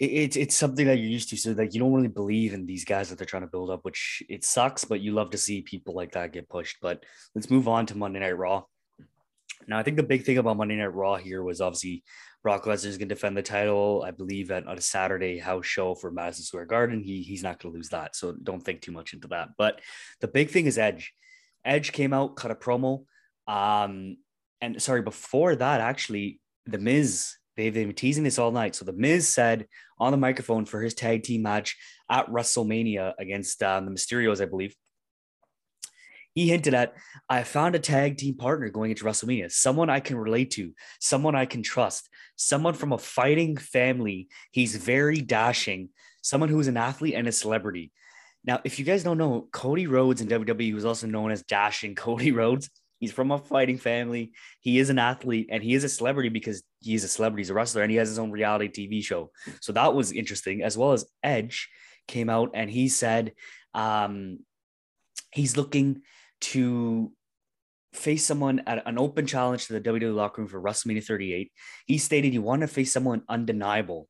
it's 0.00 0.36
it's 0.36 0.56
something 0.56 0.86
that 0.86 0.96
you're 0.96 1.10
used 1.10 1.28
to. 1.28 1.36
So 1.36 1.52
like 1.52 1.74
you 1.74 1.80
don't 1.80 1.92
really 1.92 2.08
believe 2.08 2.54
in 2.54 2.64
these 2.64 2.86
guys 2.86 3.10
that 3.10 3.18
they're 3.18 3.26
trying 3.26 3.42
to 3.42 3.48
build 3.48 3.68
up, 3.68 3.84
which 3.84 4.22
it 4.30 4.44
sucks, 4.44 4.82
but 4.82 5.00
you 5.00 5.12
love 5.12 5.30
to 5.30 5.38
see 5.38 5.60
people 5.60 5.94
like 5.94 6.12
that 6.12 6.32
get 6.32 6.48
pushed. 6.48 6.78
But 6.80 7.04
let's 7.34 7.50
move 7.50 7.68
on 7.68 7.84
to 7.86 7.98
Monday 7.98 8.20
Night 8.20 8.38
Raw. 8.38 8.64
Now 9.68 9.78
I 9.78 9.82
think 9.82 9.96
the 9.96 10.02
big 10.02 10.24
thing 10.24 10.38
about 10.38 10.56
Monday 10.56 10.76
Night 10.76 10.94
Raw 10.94 11.16
here 11.16 11.42
was 11.42 11.60
obviously 11.60 12.02
Brock 12.42 12.64
Lesnar 12.64 12.86
is 12.86 12.96
going 12.96 13.08
to 13.08 13.14
defend 13.14 13.36
the 13.36 13.42
title, 13.42 14.02
I 14.06 14.12
believe, 14.12 14.50
at, 14.50 14.64
a 14.66 14.80
Saturday 14.80 15.38
house 15.38 15.66
show 15.66 15.94
for 15.94 16.10
Madison 16.10 16.44
Square 16.44 16.66
Garden. 16.66 17.02
He 17.02 17.22
he's 17.22 17.42
not 17.42 17.60
going 17.60 17.72
to 17.72 17.76
lose 17.76 17.90
that, 17.90 18.16
so 18.16 18.32
don't 18.32 18.62
think 18.62 18.80
too 18.80 18.92
much 18.92 19.12
into 19.12 19.28
that. 19.28 19.50
But 19.58 19.80
the 20.20 20.28
big 20.28 20.50
thing 20.50 20.66
is 20.66 20.78
Edge. 20.78 21.12
Edge 21.64 21.92
came 21.92 22.12
out, 22.12 22.36
cut 22.36 22.50
a 22.50 22.54
promo, 22.54 23.04
um, 23.46 24.16
and 24.60 24.80
sorry, 24.80 25.02
before 25.02 25.54
that, 25.56 25.80
actually, 25.80 26.40
the 26.66 26.78
Miz. 26.78 27.34
They've 27.56 27.74
been 27.74 27.92
teasing 27.92 28.24
this 28.24 28.38
all 28.38 28.52
night. 28.52 28.74
So 28.74 28.86
the 28.86 28.92
Miz 28.92 29.28
said 29.28 29.66
on 29.98 30.12
the 30.12 30.16
microphone 30.16 30.64
for 30.64 30.80
his 30.80 30.94
tag 30.94 31.24
team 31.24 31.42
match 31.42 31.76
at 32.08 32.26
WrestleMania 32.28 33.12
against 33.18 33.62
um, 33.62 33.84
the 33.84 33.90
Mysterios, 33.90 34.40
I 34.40 34.46
believe 34.46 34.74
he 36.34 36.48
hinted 36.48 36.74
at 36.74 36.94
I 37.28 37.42
found 37.42 37.74
a 37.74 37.78
tag 37.78 38.16
team 38.16 38.36
partner 38.36 38.68
going 38.70 38.90
into 38.90 39.04
WrestleMania, 39.04 39.50
someone 39.50 39.90
I 39.90 40.00
can 40.00 40.16
relate 40.16 40.52
to, 40.52 40.72
someone 41.00 41.34
I 41.34 41.46
can 41.46 41.62
trust, 41.62 42.08
someone 42.36 42.74
from 42.74 42.92
a 42.92 42.98
fighting 42.98 43.56
family. 43.56 44.28
He's 44.52 44.76
very 44.76 45.20
dashing, 45.20 45.90
someone 46.22 46.48
who 46.48 46.60
is 46.60 46.68
an 46.68 46.76
athlete 46.76 47.14
and 47.14 47.26
a 47.26 47.32
celebrity. 47.32 47.92
Now, 48.44 48.60
if 48.64 48.78
you 48.78 48.84
guys 48.84 49.02
don't 49.02 49.18
know, 49.18 49.48
Cody 49.52 49.86
Rhodes 49.86 50.20
in 50.20 50.28
WWE 50.28 50.74
was 50.74 50.84
also 50.84 51.06
known 51.06 51.30
as 51.30 51.42
Dashing 51.42 51.94
Cody 51.94 52.32
Rhodes. 52.32 52.70
He's 52.98 53.12
from 53.12 53.30
a 53.30 53.38
fighting 53.38 53.78
family. 53.78 54.32
He 54.60 54.78
is 54.78 54.90
an 54.90 54.98
athlete 54.98 55.48
and 55.50 55.62
he 55.62 55.74
is 55.74 55.84
a 55.84 55.88
celebrity 55.88 56.28
because 56.28 56.62
he 56.80 56.94
is 56.94 57.02
a 57.02 57.08
celebrity. 57.08 57.40
He's 57.40 57.50
a 57.50 57.54
wrestler 57.54 57.82
and 57.82 57.90
he 57.90 57.96
has 57.96 58.08
his 58.08 58.18
own 58.18 58.30
reality 58.30 58.68
TV 58.68 59.02
show. 59.02 59.30
So 59.60 59.72
that 59.72 59.94
was 59.94 60.12
interesting, 60.12 60.62
as 60.62 60.76
well 60.76 60.92
as 60.92 61.06
Edge 61.22 61.68
came 62.08 62.28
out 62.28 62.50
and 62.54 62.70
he 62.70 62.88
said 62.88 63.32
um, 63.72 64.40
he's 65.32 65.56
looking 65.56 66.02
to 66.40 67.12
face 67.92 68.24
someone 68.24 68.62
at 68.66 68.86
an 68.86 68.98
open 68.98 69.26
challenge 69.26 69.66
to 69.66 69.72
the 69.72 69.80
WWE 69.80 70.14
locker 70.14 70.42
room 70.42 70.48
for 70.48 70.60
WrestleMania 70.60 71.04
38. 71.04 71.52
He 71.86 71.98
stated 71.98 72.32
he 72.32 72.38
wanted 72.38 72.68
to 72.68 72.72
face 72.72 72.92
someone 72.92 73.22
undeniable. 73.28 74.08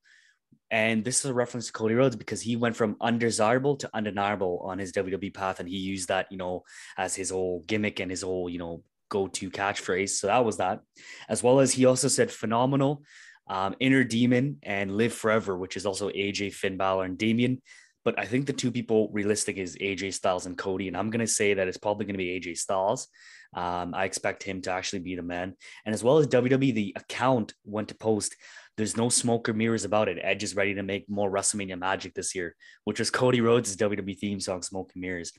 And 0.70 1.04
this 1.04 1.24
is 1.24 1.30
a 1.30 1.34
reference 1.34 1.66
to 1.66 1.72
Cody 1.72 1.94
Rhodes 1.94 2.14
because 2.14 2.40
he 2.40 2.54
went 2.54 2.76
from 2.76 2.96
undesirable 3.00 3.76
to 3.76 3.90
undeniable 3.92 4.60
on 4.64 4.78
his 4.78 4.92
WWE 4.92 5.34
path. 5.34 5.58
And 5.58 5.68
he 5.68 5.78
used 5.78 6.08
that, 6.08 6.30
you 6.30 6.38
know, 6.38 6.62
as 6.96 7.14
his 7.14 7.30
whole 7.30 7.64
gimmick 7.66 7.98
and 7.98 8.10
his 8.10 8.22
whole, 8.22 8.48
you 8.48 8.58
know, 8.58 8.84
go 9.08 9.26
to 9.26 9.50
catchphrase. 9.50 10.10
So 10.10 10.28
that 10.28 10.44
was 10.44 10.58
that. 10.58 10.80
As 11.28 11.42
well 11.42 11.58
as 11.58 11.72
he 11.72 11.86
also 11.86 12.06
said 12.06 12.30
phenomenal, 12.30 13.02
um, 13.48 13.74
inner 13.80 14.04
demon, 14.04 14.58
and 14.62 14.96
live 14.96 15.12
forever, 15.12 15.58
which 15.58 15.76
is 15.76 15.84
also 15.84 16.08
AJ, 16.08 16.54
Finn 16.54 16.76
Balor, 16.76 17.04
and 17.04 17.18
Damian. 17.18 17.60
But 18.04 18.18
I 18.18 18.24
think 18.24 18.46
the 18.46 18.52
two 18.52 18.70
people 18.70 19.10
realistic 19.12 19.56
is 19.56 19.76
AJ 19.76 20.14
Styles 20.14 20.46
and 20.46 20.56
Cody. 20.56 20.88
And 20.88 20.96
I'm 20.96 21.10
going 21.10 21.20
to 21.20 21.26
say 21.26 21.54
that 21.54 21.68
it's 21.68 21.78
probably 21.78 22.06
going 22.06 22.14
to 22.14 22.18
be 22.18 22.40
AJ 22.40 22.58
Styles. 22.58 23.08
Um, 23.54 23.94
I 23.94 24.04
expect 24.04 24.42
him 24.42 24.62
to 24.62 24.70
actually 24.70 25.00
be 25.00 25.16
the 25.16 25.22
man. 25.22 25.54
And 25.84 25.94
as 25.94 26.04
well 26.04 26.18
as 26.18 26.28
WWE, 26.28 26.74
the 26.74 26.96
account 26.96 27.52
went 27.64 27.88
to 27.88 27.94
post 27.94 28.36
there's 28.80 28.96
no 28.96 29.10
smoke 29.10 29.46
or 29.46 29.52
mirrors 29.52 29.84
about 29.84 30.08
it. 30.08 30.18
Edge 30.22 30.42
is 30.42 30.56
ready 30.56 30.72
to 30.72 30.82
make 30.82 31.04
more 31.06 31.30
WrestleMania 31.30 31.78
magic 31.78 32.14
this 32.14 32.34
year, 32.34 32.56
which 32.84 32.98
was 32.98 33.10
Cody 33.10 33.42
Rhodes' 33.42 33.76
WWE 33.76 34.18
theme 34.18 34.40
song, 34.40 34.62
Smoke 34.62 34.92
and 34.94 35.02
Mirrors. 35.02 35.32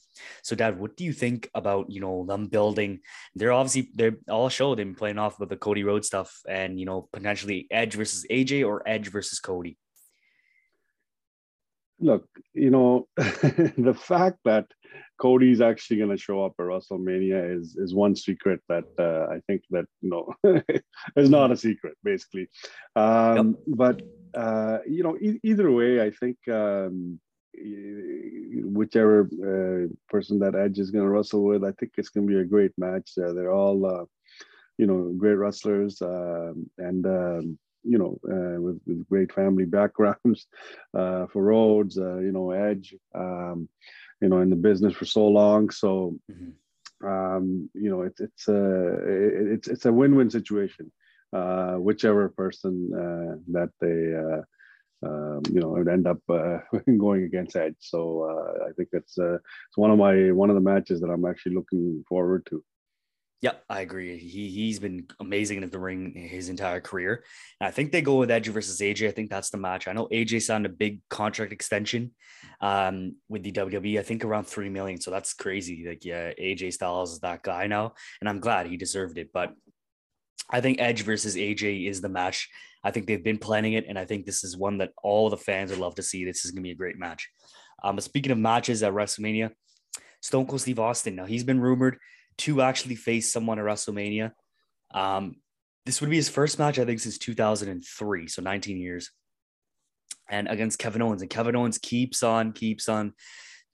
So, 0.43 0.55
Dad, 0.55 0.79
what 0.79 0.95
do 0.95 1.03
you 1.03 1.11
think 1.11 1.49
about 1.55 1.89
you 1.89 2.01
know 2.01 2.23
them 2.27 2.45
building? 2.45 2.99
They're 3.33 3.51
obviously 3.51 3.91
they're 3.95 4.17
all 4.29 4.49
show 4.49 4.75
they've 4.75 4.85
been 4.85 4.93
playing 4.93 5.17
off 5.17 5.39
of 5.39 5.49
the 5.49 5.57
Cody 5.57 5.83
Rhodes 5.83 6.05
stuff, 6.05 6.39
and 6.47 6.79
you 6.79 6.85
know 6.85 7.09
potentially 7.11 7.65
Edge 7.71 7.95
versus 7.95 8.27
AJ 8.29 8.63
or 8.63 8.87
Edge 8.87 9.09
versus 9.09 9.39
Cody. 9.39 9.75
Look, 12.01 12.25
you 12.53 12.71
know 12.71 13.07
the 13.15 13.97
fact 13.97 14.39
that 14.43 14.65
Cody's 15.21 15.61
actually 15.61 15.97
going 15.97 16.09
to 16.09 16.17
show 16.17 16.43
up 16.43 16.53
at 16.57 16.65
WrestleMania 16.65 17.55
is 17.57 17.75
is 17.75 17.93
one 17.93 18.15
secret 18.15 18.59
that 18.69 18.85
uh, 18.97 19.31
I 19.31 19.39
think 19.45 19.61
that 19.69 19.85
you 20.01 20.09
know 20.09 20.33
is 21.15 21.29
not 21.29 21.51
a 21.51 21.57
secret 21.57 21.95
basically. 22.03 22.49
Um, 22.95 23.35
yep. 23.37 23.55
But 23.67 24.01
uh, 24.33 24.79
you 24.87 25.03
know, 25.03 25.15
e- 25.21 25.39
either 25.43 25.71
way, 25.71 26.01
I 26.01 26.09
think 26.09 26.37
um, 26.47 27.19
whichever 27.53 29.21
uh, 29.21 29.93
person 30.09 30.39
that 30.39 30.55
Edge 30.55 30.79
is 30.79 30.89
going 30.89 31.05
to 31.05 31.09
wrestle 31.09 31.43
with, 31.43 31.63
I 31.63 31.71
think 31.73 31.91
it's 31.97 32.09
going 32.09 32.27
to 32.27 32.33
be 32.33 32.39
a 32.39 32.45
great 32.45 32.71
match. 32.79 33.11
Uh, 33.15 33.33
they're 33.33 33.53
all 33.53 33.85
uh, 33.85 34.05
you 34.79 34.87
know 34.87 35.13
great 35.15 35.35
wrestlers 35.35 36.01
um, 36.01 36.67
and. 36.79 37.05
Um, 37.05 37.59
you 37.83 37.97
know, 37.97 38.19
uh, 38.29 38.61
with, 38.61 38.79
with, 38.85 39.07
great 39.09 39.33
family 39.33 39.65
backgrounds 39.77 40.47
for 40.93 41.27
Rhodes, 41.35 41.95
you 41.97 42.31
know, 42.31 42.51
Edge. 42.51 42.95
Um, 43.13 43.69
you 44.21 44.29
know 44.29 44.39
in 44.39 44.49
the 44.49 44.55
business 44.55 44.93
for 44.93 45.05
so 45.05 45.27
long 45.27 45.69
so 45.69 46.15
mm-hmm. 46.31 47.07
um, 47.07 47.69
you 47.73 47.89
know 47.89 48.03
it's 48.03 48.21
it's 48.21 48.47
a 48.47 48.93
it's 49.53 49.67
it's 49.67 49.85
a 49.85 49.91
win-win 49.91 50.29
situation 50.29 50.91
uh, 51.33 51.73
whichever 51.73 52.29
person 52.29 52.91
uh, 52.93 53.35
that 53.51 53.69
they 53.81 54.13
uh, 54.15 54.41
um, 55.03 55.41
you 55.49 55.59
know 55.59 55.69
would 55.69 55.87
end 55.87 56.07
up 56.07 56.19
uh, 56.29 56.59
going 56.97 57.23
against 57.23 57.55
Edge. 57.55 57.75
So 57.79 58.29
uh, 58.29 58.65
I 58.69 58.71
think 58.73 58.89
it's 58.91 59.17
uh, 59.17 59.35
it's 59.35 59.77
one 59.77 59.91
of 59.91 59.97
my 59.97 60.31
one 60.31 60.49
of 60.49 60.55
the 60.55 60.61
matches 60.61 61.01
that 61.01 61.09
I'm 61.09 61.25
actually 61.25 61.55
looking 61.55 62.03
forward 62.07 62.45
to. 62.47 62.63
Yep, 63.41 63.63
I 63.69 63.81
agree. 63.81 64.19
He 64.19 64.49
he's 64.49 64.79
been 64.79 65.07
amazing 65.19 65.63
in 65.63 65.69
the 65.69 65.79
ring 65.79 66.13
his 66.13 66.49
entire 66.49 66.79
career. 66.79 67.23
And 67.59 67.67
I 67.67 67.71
think 67.71 67.91
they 67.91 68.03
go 68.03 68.17
with 68.17 68.29
Edge 68.29 68.47
versus 68.49 68.79
AJ. 68.79 69.07
I 69.07 69.11
think 69.11 69.31
that's 69.31 69.49
the 69.49 69.57
match. 69.57 69.87
I 69.87 69.93
know 69.93 70.07
AJ 70.11 70.43
signed 70.43 70.67
a 70.67 70.69
big 70.69 71.01
contract 71.09 71.51
extension 71.51 72.11
um, 72.61 73.15
with 73.29 73.41
the 73.41 73.51
WWE. 73.51 73.97
I 73.97 74.03
think 74.03 74.23
around 74.23 74.45
three 74.45 74.69
million. 74.69 75.01
So 75.01 75.09
that's 75.09 75.33
crazy. 75.33 75.85
Like 75.87 76.05
yeah, 76.05 76.31
AJ 76.39 76.73
Styles 76.73 77.13
is 77.13 77.19
that 77.21 77.41
guy 77.41 77.65
now, 77.65 77.93
and 78.19 78.29
I'm 78.29 78.39
glad 78.39 78.67
he 78.67 78.77
deserved 78.77 79.17
it. 79.17 79.31
But 79.33 79.53
I 80.47 80.61
think 80.61 80.79
Edge 80.79 81.01
versus 81.01 81.35
AJ 81.35 81.89
is 81.89 81.99
the 81.99 82.09
match. 82.09 82.47
I 82.83 82.91
think 82.91 83.07
they've 83.07 83.23
been 83.23 83.39
planning 83.39 83.73
it, 83.73 83.85
and 83.87 83.97
I 83.97 84.05
think 84.05 84.27
this 84.27 84.43
is 84.43 84.55
one 84.55 84.77
that 84.79 84.91
all 85.01 85.31
the 85.31 85.37
fans 85.37 85.71
would 85.71 85.79
love 85.79 85.95
to 85.95 86.03
see. 86.03 86.25
This 86.25 86.45
is 86.45 86.51
gonna 86.51 86.61
be 86.61 86.71
a 86.71 86.75
great 86.75 86.99
match. 86.99 87.27
Um, 87.83 87.95
but 87.95 88.03
speaking 88.03 88.31
of 88.31 88.37
matches 88.37 88.83
at 88.83 88.93
WrestleMania, 88.93 89.49
Stone 90.21 90.45
Cold 90.45 90.61
Steve 90.61 90.79
Austin. 90.79 91.15
Now 91.15 91.25
he's 91.25 91.43
been 91.43 91.59
rumored 91.59 91.97
to 92.39 92.61
actually 92.61 92.95
face 92.95 93.31
someone 93.31 93.59
at 93.59 93.65
WrestleMania. 93.65 94.31
Um, 94.93 95.35
this 95.85 96.01
would 96.01 96.09
be 96.09 96.15
his 96.15 96.29
first 96.29 96.59
match, 96.59 96.79
I 96.79 96.85
think, 96.85 96.99
since 96.99 97.17
2003, 97.17 98.27
so 98.27 98.41
19 98.41 98.77
years, 98.77 99.11
and 100.29 100.47
against 100.47 100.79
Kevin 100.79 101.01
Owens. 101.01 101.21
And 101.21 101.31
Kevin 101.31 101.55
Owens 101.55 101.77
keeps 101.77 102.23
on, 102.23 102.51
keeps 102.51 102.87
on 102.87 103.13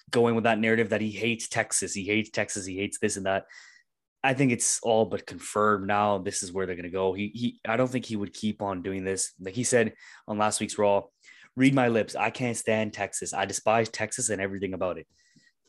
going 0.10 0.36
with 0.36 0.46
that 0.46 0.60
narrative 0.60 0.90
that 0.90 1.02
he 1.02 1.12
hates 1.12 1.48
Texas, 1.48 1.94
he 1.94 2.04
hates 2.04 2.30
Texas, 2.30 2.66
he 2.66 2.78
hates 2.78 2.98
this 3.00 3.18
and 3.18 3.26
that. 3.26 3.46
I 4.24 4.34
think 4.34 4.52
it's 4.52 4.80
all 4.82 5.06
but 5.06 5.26
confirmed 5.26 5.88
now. 5.88 6.18
This 6.18 6.44
is 6.44 6.52
where 6.52 6.66
they're 6.66 6.76
going 6.76 6.84
to 6.84 6.90
go. 6.90 7.14
He, 7.14 7.28
he, 7.28 7.60
I 7.66 7.78
don't 7.78 7.90
think 7.90 8.06
he 8.06 8.16
would 8.16 8.34
keep 8.34 8.62
on 8.62 8.82
doing 8.82 9.04
this. 9.04 9.34
Like 9.40 9.54
he 9.54 9.64
said 9.64 9.94
on 10.28 10.38
last 10.38 10.60
week's 10.60 10.78
Raw, 10.78 11.04
read 11.56 11.74
my 11.74 11.88
lips. 11.88 12.16
I 12.16 12.30
can't 12.30 12.58
stand 12.58 12.94
Texas. 12.94 13.34
I 13.34 13.46
despise 13.46 13.90
Texas 13.90 14.30
and 14.30 14.42
everything 14.42 14.74
about 14.74 14.98
it 14.98 15.08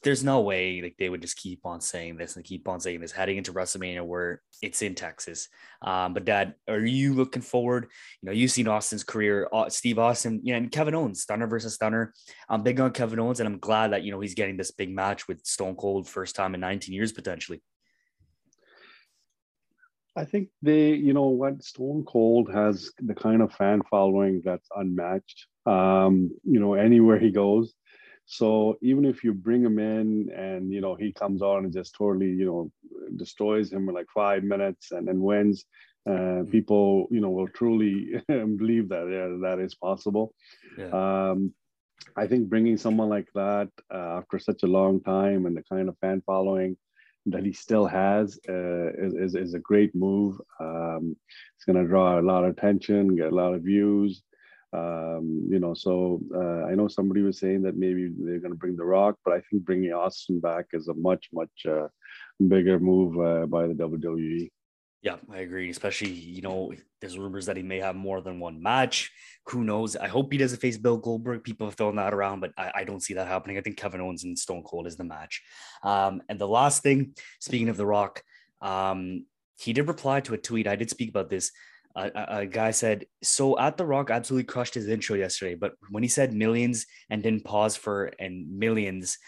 there's 0.03 0.23
no 0.23 0.41
way 0.41 0.81
like 0.81 0.95
they 0.99 1.09
would 1.09 1.23
just 1.23 1.37
keep 1.37 1.61
on 1.65 1.81
saying 1.81 2.17
this 2.17 2.37
and 2.37 2.45
keep 2.45 2.69
on 2.69 2.81
saying 2.81 3.01
this 3.01 3.11
heading 3.11 3.37
into 3.37 3.53
WrestleMania 3.53 4.05
where 4.05 4.43
it's 4.63 4.81
in 4.81 4.95
Texas. 4.95 5.49
Um, 5.83 6.15
but 6.15 6.25
Dad, 6.25 6.55
are 6.69 6.85
you 6.85 7.15
looking 7.15 7.43
forward? 7.43 7.89
You 8.23 8.27
know, 8.27 8.33
you've 8.33 8.53
seen 8.53 8.69
Austin's 8.69 9.03
career, 9.03 9.49
Steve 9.69 9.99
Austin, 9.99 10.41
you 10.45 10.53
know, 10.53 10.59
and 10.59 10.71
Kevin 10.71 10.95
Owens, 10.95 11.23
Stunner 11.23 11.49
versus 11.49 11.75
Stunner. 11.75 12.15
I'm 12.49 12.63
big 12.63 12.79
on 12.81 12.93
Kevin 12.93 13.19
Owens, 13.19 13.41
and 13.41 13.49
I'm 13.49 13.59
glad 13.59 13.93
that 13.93 14.05
you 14.05 14.13
know 14.13 14.21
he's 14.21 14.35
getting 14.35 14.57
this 14.57 14.71
big 14.71 14.91
match 14.91 15.27
with 15.27 15.45
Stone 15.45 15.75
Cold, 15.75 16.09
first 16.09 16.37
time 16.37 16.55
in 16.55 16.61
19 16.61 16.95
years 16.95 17.13
potentially. 17.13 17.61
I 20.17 20.25
think 20.25 20.49
they, 20.63 20.95
you 20.95 21.13
know, 21.13 21.29
what 21.29 21.63
Stone 21.63 22.05
Cold 22.05 22.51
has 22.53 22.91
the 23.01 23.15
kind 23.15 23.41
of 23.41 23.53
fan 23.53 23.83
following 23.89 24.43
that's 24.45 24.69
unmatched. 24.75 25.47
Um, 25.65 26.31
you 26.45 26.59
know, 26.59 26.75
anywhere 26.75 27.19
he 27.19 27.31
goes 27.31 27.75
so 28.31 28.77
even 28.83 29.07
if 29.07 29.25
you 29.25 29.33
bring 29.33 29.65
him 29.65 29.79
in 29.79 30.29
and 30.37 30.71
you 30.71 30.83
know 30.83 30.95
he 30.95 31.13
comes 31.13 31.41
on 31.41 31.65
and 31.65 31.73
just 31.73 31.95
totally 31.95 32.27
you 32.27 32.45
know 32.45 32.71
destroys 33.17 33.73
him 33.73 33.89
in 33.89 33.95
like 33.95 34.11
five 34.15 34.45
minutes 34.45 34.93
and 34.93 35.09
then 35.09 35.23
wins, 35.23 35.65
uh, 36.07 36.11
mm-hmm. 36.11 36.51
people 36.51 37.09
you 37.11 37.21
know 37.21 37.31
will 37.31 37.49
truly 37.49 38.23
believe 38.29 38.91
that 38.91 39.09
yeah, 39.11 39.49
that 39.49 39.65
is 39.65 39.75
possible. 39.75 40.35
Yeah. 40.77 40.91
Um, 41.31 41.55
I 42.17 42.27
think 42.27 42.51
bringing 42.51 42.77
someone 42.77 43.09
like 43.09 43.29
that 43.35 43.71
uh, 43.93 44.19
after 44.19 44.39
such 44.39 44.63
a 44.63 44.67
long 44.79 45.01
time 45.01 45.47
and 45.47 45.57
the 45.57 45.63
kind 45.63 45.89
of 45.89 45.97
fan 45.99 46.23
following 46.27 46.77
that 47.27 47.45
he 47.45 47.53
still 47.53 47.87
has 47.87 48.39
uh, 48.47 48.93
is, 48.93 49.15
is, 49.15 49.35
is, 49.35 49.55
a 49.55 49.59
great 49.59 49.95
move. 49.95 50.39
Um, 50.61 51.17
it's 51.57 51.65
going 51.65 51.83
to 51.83 51.89
draw 51.89 52.19
a 52.19 52.23
lot 52.23 52.45
of 52.45 52.51
attention, 52.51 53.17
get 53.17 53.33
a 53.33 53.35
lot 53.35 53.53
of 53.53 53.63
views 53.63 54.23
um, 54.73 55.47
you 55.49 55.59
know, 55.59 55.75
so 55.75 56.21
uh, 56.35 56.67
I 56.67 56.75
know 56.75 56.89
somebody 56.89 57.23
was 57.23 57.39
saying 57.39 57.63
that 57.63 57.77
maybe 57.77 58.11
they're 58.19 58.41
going 58.41 58.53
to 58.53 58.59
bring 58.59 58.77
The 58.77 58.85
Rock, 58.85 59.17
but 59.25 59.35
I 59.35 59.41
think 59.41 59.65
bringing 59.65 59.93
Austin 59.93 60.41
back 60.41 60.67
is 60.73 60.89
a 60.89 60.95
much, 60.95 61.29
much 61.33 61.67
uh, 61.69 61.89
bigger 62.47 62.79
move 62.79 63.19
uh, 63.19 63.47
by 63.47 63.67
the 63.67 63.75
WWE. 63.75 64.51
Yeah, 65.01 65.17
I 65.31 65.39
agree. 65.39 65.71
Especially, 65.71 66.11
you 66.11 66.43
know, 66.43 66.73
there's 67.01 67.17
rumors 67.17 67.47
that 67.47 67.57
he 67.57 67.63
may 67.63 67.79
have 67.79 67.95
more 67.95 68.21
than 68.21 68.41
one 68.41 68.61
match. 68.61 69.13
Who 69.47 69.63
knows? 69.63 69.97
I 69.97 70.09
hope 70.09 70.33
he 70.33 70.39
doesn't 70.39 70.61
face 70.61 70.77
Bill 70.77 70.97
Goldberg. 70.97 71.45
People 71.45 71.69
have 71.69 71.77
thrown 71.77 71.97
that 71.97 72.13
around, 72.13 72.41
but 72.41 72.51
I, 72.59 72.73
I 72.75 72.85
don't 72.85 73.03
see 73.03 73.15
that 73.15 73.29
happening. 73.29 73.57
I 73.57 73.61
think 73.61 73.77
Kevin 73.77 74.01
Owens 74.01 74.25
and 74.25 74.39
Stone 74.39 74.65
Cold 74.65 74.89
is 74.89 74.97
the 74.97 75.05
match. 75.05 75.41
Um, 75.85 76.21
and 76.29 76.39
the 76.39 76.49
last 76.49 76.83
thing, 76.83 77.15
speaking 77.41 77.69
of 77.69 77.77
The 77.77 77.87
Rock, 77.87 78.23
um, 78.61 79.25
he 79.57 79.73
did 79.73 79.89
reply 79.89 80.21
to 80.21 80.35
a 80.35 80.39
tweet. 80.39 80.67
I 80.67 80.77
did 80.77 80.91
speak 80.91 81.11
about 81.11 81.31
this 81.31 81.53
a, 81.99 82.39
a, 82.39 82.47
guy 82.47 82.71
said, 82.71 83.07
"So 83.23 83.59
at 83.59 83.77
the 83.77 83.87
Rock 83.87 84.11
absolutely 84.11 84.45
crushed 84.45 84.75
his 84.75 84.89
intro 84.89 85.17
yesterday, 85.17 85.55
but 85.55 85.75
when 85.91 86.03
he 86.03 86.09
said 86.09 86.33
millions 86.33 86.87
and 87.11 87.23
didn't 87.23 87.45
pause 87.45 87.77
for 87.77 88.13
and 88.19 88.59
millions 88.59 89.19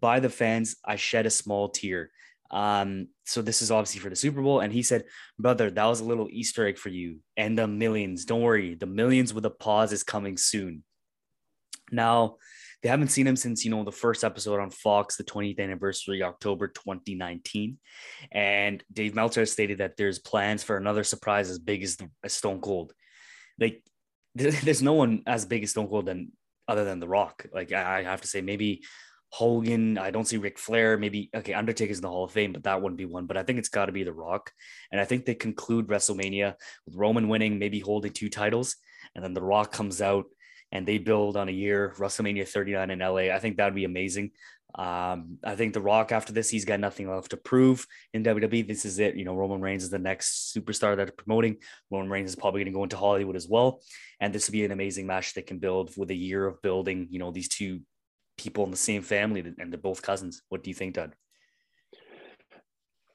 by 0.00 0.20
the 0.20 0.30
fans, 0.30 0.76
I 0.84 0.96
shed 0.96 1.26
a 1.26 1.30
small 1.30 1.68
tear." 1.68 2.10
Um, 2.50 3.08
so 3.24 3.40
this 3.40 3.62
is 3.62 3.70
obviously 3.70 4.00
for 4.00 4.10
the 4.10 4.16
Super 4.16 4.42
Bowl, 4.42 4.60
and 4.60 4.72
he 4.72 4.82
said, 4.82 5.04
"Brother, 5.38 5.70
that 5.70 5.84
was 5.84 6.00
a 6.00 6.04
little 6.04 6.28
Easter 6.30 6.66
egg 6.66 6.78
for 6.78 6.90
you 6.90 7.18
and 7.36 7.58
the 7.58 7.66
millions. 7.66 8.24
Don't 8.24 8.42
worry, 8.42 8.74
the 8.74 8.86
millions 8.86 9.34
with 9.34 9.46
a 9.46 9.50
pause 9.50 9.92
is 9.92 10.04
coming 10.04 10.36
soon." 10.36 10.84
Now, 11.90 12.36
they 12.82 12.88
haven't 12.88 13.08
seen 13.08 13.26
him 13.26 13.36
since, 13.36 13.64
you 13.64 13.70
know, 13.70 13.84
the 13.84 13.92
first 13.92 14.24
episode 14.24 14.60
on 14.60 14.70
Fox, 14.70 15.16
the 15.16 15.24
20th 15.24 15.60
anniversary, 15.60 16.22
October 16.22 16.68
2019. 16.68 17.78
And 18.32 18.82
Dave 18.92 19.14
Meltzer 19.14 19.46
stated 19.46 19.78
that 19.78 19.96
there's 19.96 20.18
plans 20.18 20.62
for 20.62 20.76
another 20.76 21.04
surprise 21.04 21.48
as 21.48 21.58
big 21.58 21.82
as, 21.82 21.96
as 22.24 22.32
Stone 22.32 22.60
Cold. 22.60 22.92
Like, 23.58 23.82
there's 24.34 24.82
no 24.82 24.94
one 24.94 25.22
as 25.26 25.44
big 25.44 25.62
as 25.62 25.70
Stone 25.70 25.88
Cold 25.88 26.06
than 26.06 26.32
other 26.66 26.84
than 26.84 26.98
The 26.98 27.08
Rock. 27.08 27.46
Like, 27.52 27.72
I 27.72 28.02
have 28.02 28.22
to 28.22 28.28
say, 28.28 28.40
maybe 28.40 28.82
Hogan. 29.32 29.96
I 29.96 30.10
don't 30.10 30.26
see 30.26 30.36
Ric 30.36 30.58
Flair. 30.58 30.98
Maybe 30.98 31.30
okay, 31.34 31.54
Undertaker's 31.54 31.98
in 31.98 32.02
the 32.02 32.08
Hall 32.08 32.24
of 32.24 32.32
Fame, 32.32 32.52
but 32.52 32.64
that 32.64 32.82
wouldn't 32.82 32.98
be 32.98 33.06
one. 33.06 33.26
But 33.26 33.38
I 33.38 33.42
think 33.42 33.58
it's 33.58 33.70
got 33.70 33.86
to 33.86 33.92
be 33.92 34.04
The 34.04 34.12
Rock. 34.12 34.52
And 34.90 35.00
I 35.00 35.04
think 35.04 35.24
they 35.24 35.34
conclude 35.34 35.86
WrestleMania 35.86 36.54
with 36.84 36.96
Roman 36.96 37.28
winning, 37.28 37.58
maybe 37.58 37.80
holding 37.80 38.12
two 38.12 38.28
titles, 38.28 38.76
and 39.14 39.24
then 39.24 39.32
The 39.32 39.42
Rock 39.42 39.72
comes 39.72 40.02
out 40.02 40.26
and 40.72 40.86
they 40.86 40.98
build 40.98 41.36
on 41.36 41.48
a 41.48 41.52
year 41.52 41.94
WrestleMania 41.98 42.48
39 42.48 42.90
in 42.90 42.98
LA. 42.98 43.34
I 43.34 43.38
think 43.38 43.56
that'd 43.56 43.74
be 43.74 43.84
amazing. 43.84 44.32
Um, 44.74 45.38
I 45.44 45.54
think 45.54 45.74
The 45.74 45.82
Rock 45.82 46.12
after 46.12 46.32
this, 46.32 46.48
he's 46.48 46.64
got 46.64 46.80
nothing 46.80 47.10
left 47.10 47.30
to 47.30 47.36
prove 47.36 47.86
in 48.14 48.24
WWE. 48.24 48.66
This 48.66 48.86
is 48.86 48.98
it. 48.98 49.16
You 49.16 49.26
know, 49.26 49.36
Roman 49.36 49.60
Reigns 49.60 49.84
is 49.84 49.90
the 49.90 49.98
next 49.98 50.56
superstar 50.56 50.96
that 50.96 51.04
they're 51.06 51.12
promoting. 51.12 51.58
Roman 51.90 52.10
Reigns 52.10 52.30
is 52.30 52.36
probably 52.36 52.62
going 52.62 52.72
to 52.72 52.76
go 52.76 52.82
into 52.82 52.96
Hollywood 52.96 53.36
as 53.36 53.46
well. 53.46 53.82
And 54.18 54.34
this 54.34 54.48
would 54.48 54.52
be 54.52 54.64
an 54.64 54.72
amazing 54.72 55.06
match 55.06 55.34
they 55.34 55.42
can 55.42 55.58
build 55.58 55.92
with 55.96 56.10
a 56.10 56.14
year 56.14 56.46
of 56.46 56.62
building, 56.62 57.08
you 57.10 57.18
know, 57.18 57.30
these 57.30 57.48
two 57.48 57.80
people 58.38 58.64
in 58.64 58.70
the 58.70 58.76
same 58.78 59.02
family 59.02 59.40
and 59.40 59.70
they're 59.70 59.78
both 59.78 60.00
cousins. 60.00 60.42
What 60.48 60.64
do 60.64 60.70
you 60.70 60.74
think, 60.74 60.94
Doug? 60.94 61.14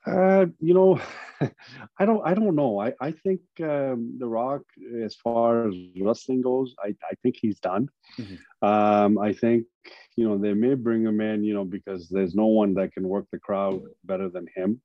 Uh, 0.06 0.46
you 0.60 0.74
know, 0.76 1.02
I 2.00 2.06
don't. 2.06 2.22
I 2.26 2.34
don't 2.34 2.56
know. 2.56 2.80
I 2.80 2.94
I 3.00 3.12
think 3.12 3.42
um, 3.62 4.16
The 4.18 4.28
Rock, 4.28 4.64
as 5.04 5.16
far 5.16 5.68
as 5.68 5.76
wrestling 6.00 6.42
goes, 6.42 6.74
I 6.84 6.90
I 7.10 7.14
think 7.22 7.36
he's 7.40 7.60
done. 7.60 7.90
Mm-hmm. 8.20 8.68
Um, 8.68 9.18
I 9.18 9.34
think 9.34 9.66
you 10.16 10.28
know 10.28 10.38
they 10.38 10.54
may 10.54 10.74
bring 10.74 11.04
him 11.04 11.22
in, 11.22 11.44
you 11.44 11.54
know, 11.54 11.66
because 11.66 12.10
there's 12.10 12.36
no 12.36 12.48
one 12.48 12.74
that 12.76 12.94
can 12.94 13.08
work 13.08 13.26
the 13.32 13.40
crowd 13.40 13.82
better 14.04 14.30
than 14.30 14.48
him. 14.56 14.82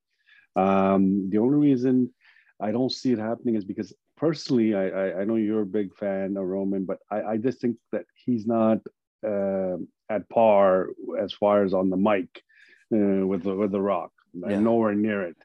Um, 0.55 1.29
the 1.29 1.39
only 1.39 1.69
reason 1.69 2.13
I 2.59 2.71
don't 2.71 2.91
see 2.91 3.11
it 3.11 3.19
happening 3.19 3.55
is 3.55 3.65
because 3.65 3.93
personally, 4.17 4.75
I 4.75 4.87
I, 4.89 5.21
I 5.21 5.23
know 5.25 5.35
you're 5.35 5.61
a 5.61 5.77
big 5.79 5.95
fan 5.95 6.37
of 6.37 6.45
Roman, 6.45 6.85
but 6.85 6.99
I 7.09 7.21
I 7.23 7.37
just 7.37 7.61
think 7.61 7.77
that 7.91 8.05
he's 8.15 8.45
not 8.45 8.79
uh, 9.25 9.77
at 10.09 10.29
par 10.29 10.89
as 11.19 11.33
far 11.33 11.63
as 11.63 11.73
on 11.73 11.89
the 11.89 11.97
mic 11.97 12.29
uh, 12.93 13.25
with 13.25 13.43
the 13.43 13.55
with 13.55 13.71
the 13.71 13.81
Rock 13.81 14.11
yeah. 14.33 14.49
and 14.49 14.63
nowhere 14.63 14.93
near 14.93 15.23
it. 15.23 15.37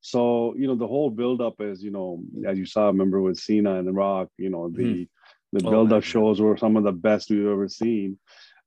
So 0.00 0.54
you 0.56 0.66
know 0.66 0.74
the 0.74 0.86
whole 0.86 1.10
buildup 1.10 1.60
is 1.60 1.82
you 1.82 1.90
know 1.90 2.22
as 2.46 2.58
you 2.58 2.66
saw, 2.66 2.86
remember 2.86 3.20
with 3.20 3.38
Cena 3.38 3.78
and 3.78 3.86
The 3.86 3.92
Rock, 3.92 4.28
you 4.38 4.50
know 4.50 4.68
the 4.68 4.82
mm-hmm. 4.82 5.58
the 5.58 5.66
oh, 5.66 5.70
buildup 5.70 6.04
shows 6.04 6.40
were 6.40 6.56
some 6.56 6.76
of 6.76 6.84
the 6.84 6.92
best 6.92 7.30
we've 7.30 7.46
ever 7.46 7.68
seen. 7.68 8.18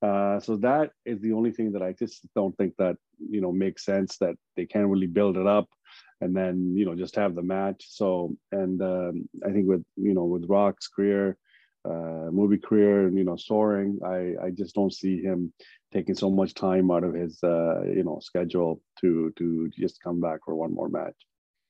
Uh, 0.01 0.39
so 0.39 0.57
that 0.57 0.91
is 1.05 1.19
the 1.21 1.33
only 1.33 1.51
thing 1.51 1.71
that 1.71 1.81
I 1.81 1.93
just 1.93 2.21
don't 2.35 2.55
think 2.57 2.75
that 2.77 2.97
you 3.17 3.41
know 3.41 3.51
makes 3.51 3.85
sense 3.85 4.17
that 4.17 4.35
they 4.55 4.65
can't 4.65 4.87
really 4.87 5.07
build 5.07 5.37
it 5.37 5.47
up 5.47 5.67
and 6.21 6.35
then 6.35 6.73
you 6.75 6.85
know 6.85 6.95
just 6.95 7.15
have 7.15 7.35
the 7.35 7.41
match. 7.41 7.85
So 7.89 8.35
and 8.51 8.81
um, 8.81 9.29
I 9.45 9.51
think 9.51 9.67
with 9.67 9.83
you 9.95 10.13
know 10.13 10.25
with 10.25 10.45
Rock's 10.47 10.87
career, 10.87 11.37
uh, 11.89 12.31
movie 12.31 12.57
career, 12.57 13.09
you 13.09 13.23
know 13.23 13.35
soaring, 13.35 13.99
I 14.05 14.45
I 14.45 14.49
just 14.51 14.75
don't 14.75 14.93
see 14.93 15.21
him 15.21 15.53
taking 15.93 16.15
so 16.15 16.29
much 16.29 16.53
time 16.53 16.91
out 16.91 17.03
of 17.03 17.13
his 17.13 17.41
uh, 17.43 17.83
you 17.83 18.03
know 18.03 18.19
schedule 18.21 18.81
to 19.01 19.31
to 19.37 19.69
just 19.69 20.01
come 20.01 20.19
back 20.19 20.39
for 20.45 20.55
one 20.55 20.73
more 20.73 20.89
match. 20.89 21.15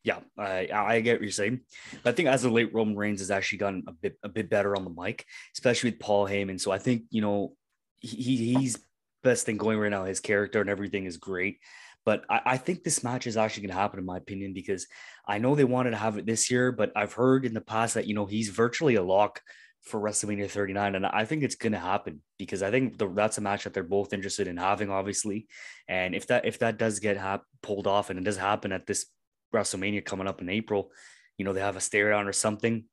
Yeah, 0.04 0.20
I 0.38 0.70
I 0.72 1.02
get 1.02 1.16
what 1.16 1.24
you're 1.24 1.32
saying. 1.32 1.62
But 2.04 2.12
I 2.12 2.14
think 2.14 2.30
as 2.30 2.46
of 2.46 2.52
late, 2.52 2.74
Roman 2.74 2.96
Reigns 2.96 3.20
has 3.20 3.32
actually 3.32 3.60
gotten 3.60 3.84
a 3.88 3.92
bit 3.92 4.18
a 4.24 4.30
bit 4.30 4.50
better 4.50 4.76
on 4.76 4.84
the 4.84 5.02
mic, 5.02 5.26
especially 5.56 5.92
with 5.92 6.00
Paul 6.00 6.28
Heyman. 6.28 6.60
So 6.60 6.72
I 6.72 6.78
think 6.78 7.04
you 7.10 7.22
know 7.22 7.54
he 8.00 8.54
he's 8.54 8.78
best 9.24 9.46
thing 9.46 9.58
going 9.58 9.80
right 9.80 9.92
now. 9.92 10.06
His 10.06 10.20
character 10.20 10.62
and 10.62 10.70
everything 10.70 11.06
is 11.06 11.18
great. 11.18 11.60
But 12.06 12.24
I, 12.30 12.42
I 12.46 12.58
think 12.58 12.84
this 12.84 13.04
match 13.04 13.28
is 13.28 13.36
actually 13.36 13.64
going 13.64 13.76
to 13.76 13.82
happen, 13.82 14.00
in 14.00 14.06
my 14.06 14.16
opinion, 14.16 14.54
because 14.54 14.88
I 15.28 15.40
know 15.40 15.56
they 15.56 15.66
wanted 15.66 15.92
to 15.92 15.98
have 15.98 16.18
it 16.18 16.26
this 16.26 16.50
year, 16.50 16.72
but 16.72 16.94
I've 16.96 17.12
heard 17.12 17.46
in 17.46 17.54
the 17.54 17.60
past 17.60 17.96
that 17.96 18.08
you 18.08 18.14
know 18.14 18.26
he's 18.26 18.48
virtually 18.48 18.96
a 18.96 19.04
lock 19.04 19.42
for 19.84 20.00
WrestleMania 20.00 20.50
39. 20.50 20.96
And 20.96 21.06
I 21.06 21.26
think 21.26 21.44
it's 21.44 21.56
going 21.56 21.74
to 21.74 21.80
happen 21.80 22.22
because 22.38 22.62
I 22.62 22.72
think 22.72 22.98
the, 22.98 23.08
that's 23.08 23.38
a 23.38 23.42
match 23.42 23.64
that 23.64 23.74
they're 23.74 23.84
both 23.84 24.14
interested 24.14 24.48
in 24.48 24.58
having, 24.58 24.90
obviously. 24.90 25.48
And 25.88 26.14
if 26.14 26.28
that 26.28 26.46
if 26.46 26.60
that 26.60 26.78
does 26.78 27.00
get 27.00 27.18
pulled 27.62 27.88
off 27.88 28.10
and 28.10 28.20
it 28.20 28.26
does 28.26 28.38
happen 28.38 28.72
at 28.72 28.86
this 28.86 29.06
WrestleMania 29.54 30.04
coming 30.04 30.28
up 30.28 30.42
in 30.42 30.50
April, 30.50 30.92
you 31.38 31.46
know, 31.46 31.54
they 31.54 31.62
have 31.62 31.78
a 31.78 31.82
stare 31.82 32.12
down 32.12 32.28
or 32.28 32.34
something, 32.34 32.86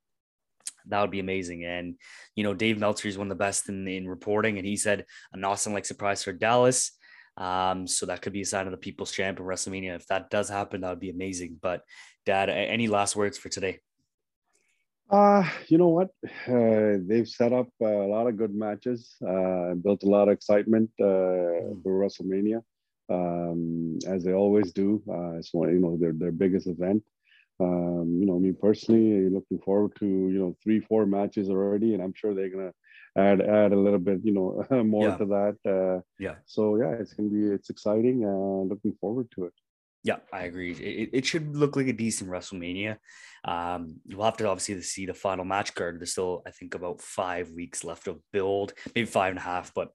that 0.87 1.01
would 1.01 1.11
be 1.11 1.21
amazing. 1.21 1.65
And, 1.65 1.97
you 2.35 2.45
know, 2.45 2.55
Dave 2.55 2.79
Meltzer 2.79 3.09
is 3.09 3.19
one 3.19 3.29
of 3.29 3.37
the 3.37 3.43
best 3.43 3.69
in, 3.69 3.87
in 3.89 4.09
reporting. 4.09 4.59
And 4.59 4.67
he 4.67 4.77
said 4.77 5.05
an 5.33 5.45
awesome 5.45 5.73
like 5.73 5.87
surprise 5.87 6.23
for 6.23 6.33
Dallas. 6.33 6.93
Um, 7.37 7.87
so 7.87 8.07
that 8.07 8.23
could 8.23 8.33
be 8.33 8.43
a 8.43 8.47
sign 8.47 8.67
of 8.67 8.71
the 8.71 8.77
people's 8.77 9.11
champion 9.11 9.49
WrestleMania. 9.49 9.97
If 9.97 10.07
that 10.07 10.31
does 10.31 10.49
happen, 10.49 10.83
that 10.83 10.91
would 10.91 11.01
be 11.01 11.11
amazing. 11.11 11.59
But 11.61 11.83
dad, 12.27 12.49
any 12.49 12.87
last 12.87 13.17
words 13.17 13.39
for 13.39 13.49
today? 13.49 13.81
Uh, 15.11 15.49
you 15.69 15.79
know 15.79 15.89
what? 15.89 16.09
Uh, 16.49 16.99
they've 17.07 17.29
set 17.29 17.53
up 17.53 17.69
a 17.81 17.85
lot 17.85 18.27
of 18.27 18.37
good 18.37 18.55
matches, 18.55 19.15
uh, 19.27 19.75
built 19.75 20.03
a 20.03 20.09
lot 20.09 20.29
of 20.29 20.33
excitement 20.33 20.91
uh, 21.01 21.05
mm. 21.05 21.83
for 21.83 21.93
WrestleMania, 22.01 22.63
um, 23.11 23.99
as 24.09 24.25
they 24.25 24.33
always 24.33 24.73
do. 24.73 25.03
Uh, 25.09 25.37
it's 25.37 25.53
one, 25.53 25.69
you 25.69 25.81
know, 25.81 25.97
their 25.97 26.13
their 26.13 26.33
biggest 26.33 26.67
event. 26.67 27.03
Um, 27.61 28.17
you 28.19 28.27
know, 28.27 28.39
me 28.39 28.53
personally, 28.53 29.29
looking 29.29 29.61
forward 29.61 29.93
to 30.01 30.07
you 30.07 30.39
know 30.39 30.57
three, 30.63 30.81
four 30.81 31.07
matches 31.07 31.51
already, 31.51 31.95
and 31.95 32.03
I'm 32.03 32.15
sure 32.15 32.35
they're 32.35 32.49
gonna 32.49 32.73
add 33.17 33.41
add 33.41 33.73
a 33.73 33.79
little 33.79 33.99
bit, 33.99 34.21
you 34.25 34.33
know, 34.33 34.65
more 34.85 35.09
yeah. 35.09 35.17
to 35.17 35.25
that. 35.27 35.57
Uh, 35.65 36.01
yeah. 36.19 36.37
So 36.47 36.77
yeah, 36.77 36.93
it's 36.93 37.13
gonna 37.13 37.29
be 37.29 37.45
it's 37.45 37.71
exciting. 37.71 38.25
Uh, 38.25 38.65
looking 38.73 38.97
forward 39.01 39.31
to 39.37 39.45
it. 39.45 39.55
Yeah, 40.05 40.17
I 40.31 40.43
agree. 40.43 40.73
It, 40.73 41.11
it 41.15 41.27
should 41.27 41.57
look 41.57 41.77
like 41.77 41.87
a 41.87 41.93
decent 41.93 42.31
WrestleMania. 42.31 42.99
Um, 43.43 44.01
we'll 44.07 44.27
have 44.27 44.37
to 44.37 44.49
obviously 44.49 44.81
see 44.83 45.07
the 45.07 45.15
final 45.15 45.47
match 45.47 45.75
card. 45.75 45.99
There's 45.99 46.13
still, 46.13 46.43
I 46.47 46.51
think, 46.51 46.75
about 46.75 47.01
five 47.01 47.51
weeks 47.51 47.85
left 47.85 48.07
of 48.07 48.21
build, 48.31 48.75
maybe 48.95 49.07
five 49.07 49.31
and 49.31 49.39
a 49.39 49.43
half, 49.43 49.73
but 49.75 49.89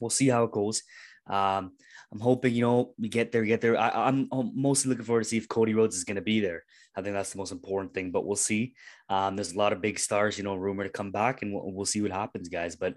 we'll 0.00 0.08
see 0.08 0.28
how 0.28 0.44
it 0.44 0.52
goes. 0.52 0.82
Um, 1.26 1.72
I'm 2.12 2.18
hoping, 2.18 2.54
you 2.54 2.62
know, 2.62 2.94
we 2.98 3.08
get 3.08 3.30
there, 3.30 3.44
get 3.44 3.60
there. 3.60 3.78
I, 3.78 4.08
am 4.08 4.28
mostly 4.32 4.88
looking 4.88 5.04
forward 5.04 5.22
to 5.22 5.28
see 5.28 5.36
if 5.36 5.48
Cody 5.48 5.74
Rhodes 5.74 5.96
is 5.96 6.04
going 6.04 6.16
to 6.16 6.22
be 6.22 6.40
there. 6.40 6.64
I 6.96 7.02
think 7.02 7.14
that's 7.14 7.30
the 7.30 7.38
most 7.38 7.52
important 7.52 7.94
thing, 7.94 8.10
but 8.10 8.26
we'll 8.26 8.36
see. 8.36 8.74
Um, 9.08 9.36
there's 9.36 9.52
a 9.52 9.58
lot 9.58 9.72
of 9.72 9.80
big 9.82 9.98
stars, 9.98 10.36
you 10.36 10.44
know, 10.44 10.56
rumor 10.56 10.82
to 10.82 10.90
come 10.90 11.12
back, 11.12 11.42
and 11.42 11.52
we'll, 11.52 11.70
we'll 11.72 11.86
see 11.86 12.02
what 12.02 12.10
happens, 12.10 12.48
guys. 12.48 12.74
But 12.74 12.94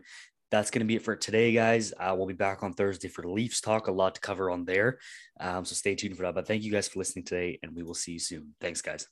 that's 0.54 0.70
going 0.70 0.82
to 0.82 0.86
be 0.86 0.98
it 0.98 1.02
for 1.02 1.16
today, 1.16 1.52
guys. 1.52 1.94
Uh, 2.00 2.14
we'll 2.16 2.28
be 2.28 2.34
back 2.36 2.62
on 2.62 2.74
Thursday 2.74 3.08
for 3.08 3.24
Leafs 3.24 3.60
talk. 3.60 3.88
A 3.88 3.92
lot 3.92 4.14
to 4.14 4.22
cover 4.22 4.52
on 4.52 4.66
there. 4.66 5.00
Um, 5.40 5.66
so 5.66 5.74
stay 5.74 5.96
tuned 5.96 6.16
for 6.16 6.22
that. 6.22 6.36
But 6.36 6.46
thank 6.46 6.62
you 6.62 6.72
guys 6.72 6.88
for 6.88 7.00
listening 7.00 7.26
today, 7.26 7.58
and 7.64 7.76
we 7.76 7.82
will 7.82 7.96
see 7.96 8.12
you 8.12 8.20
soon. 8.20 8.54
Thanks, 8.62 8.80
guys. 8.80 9.08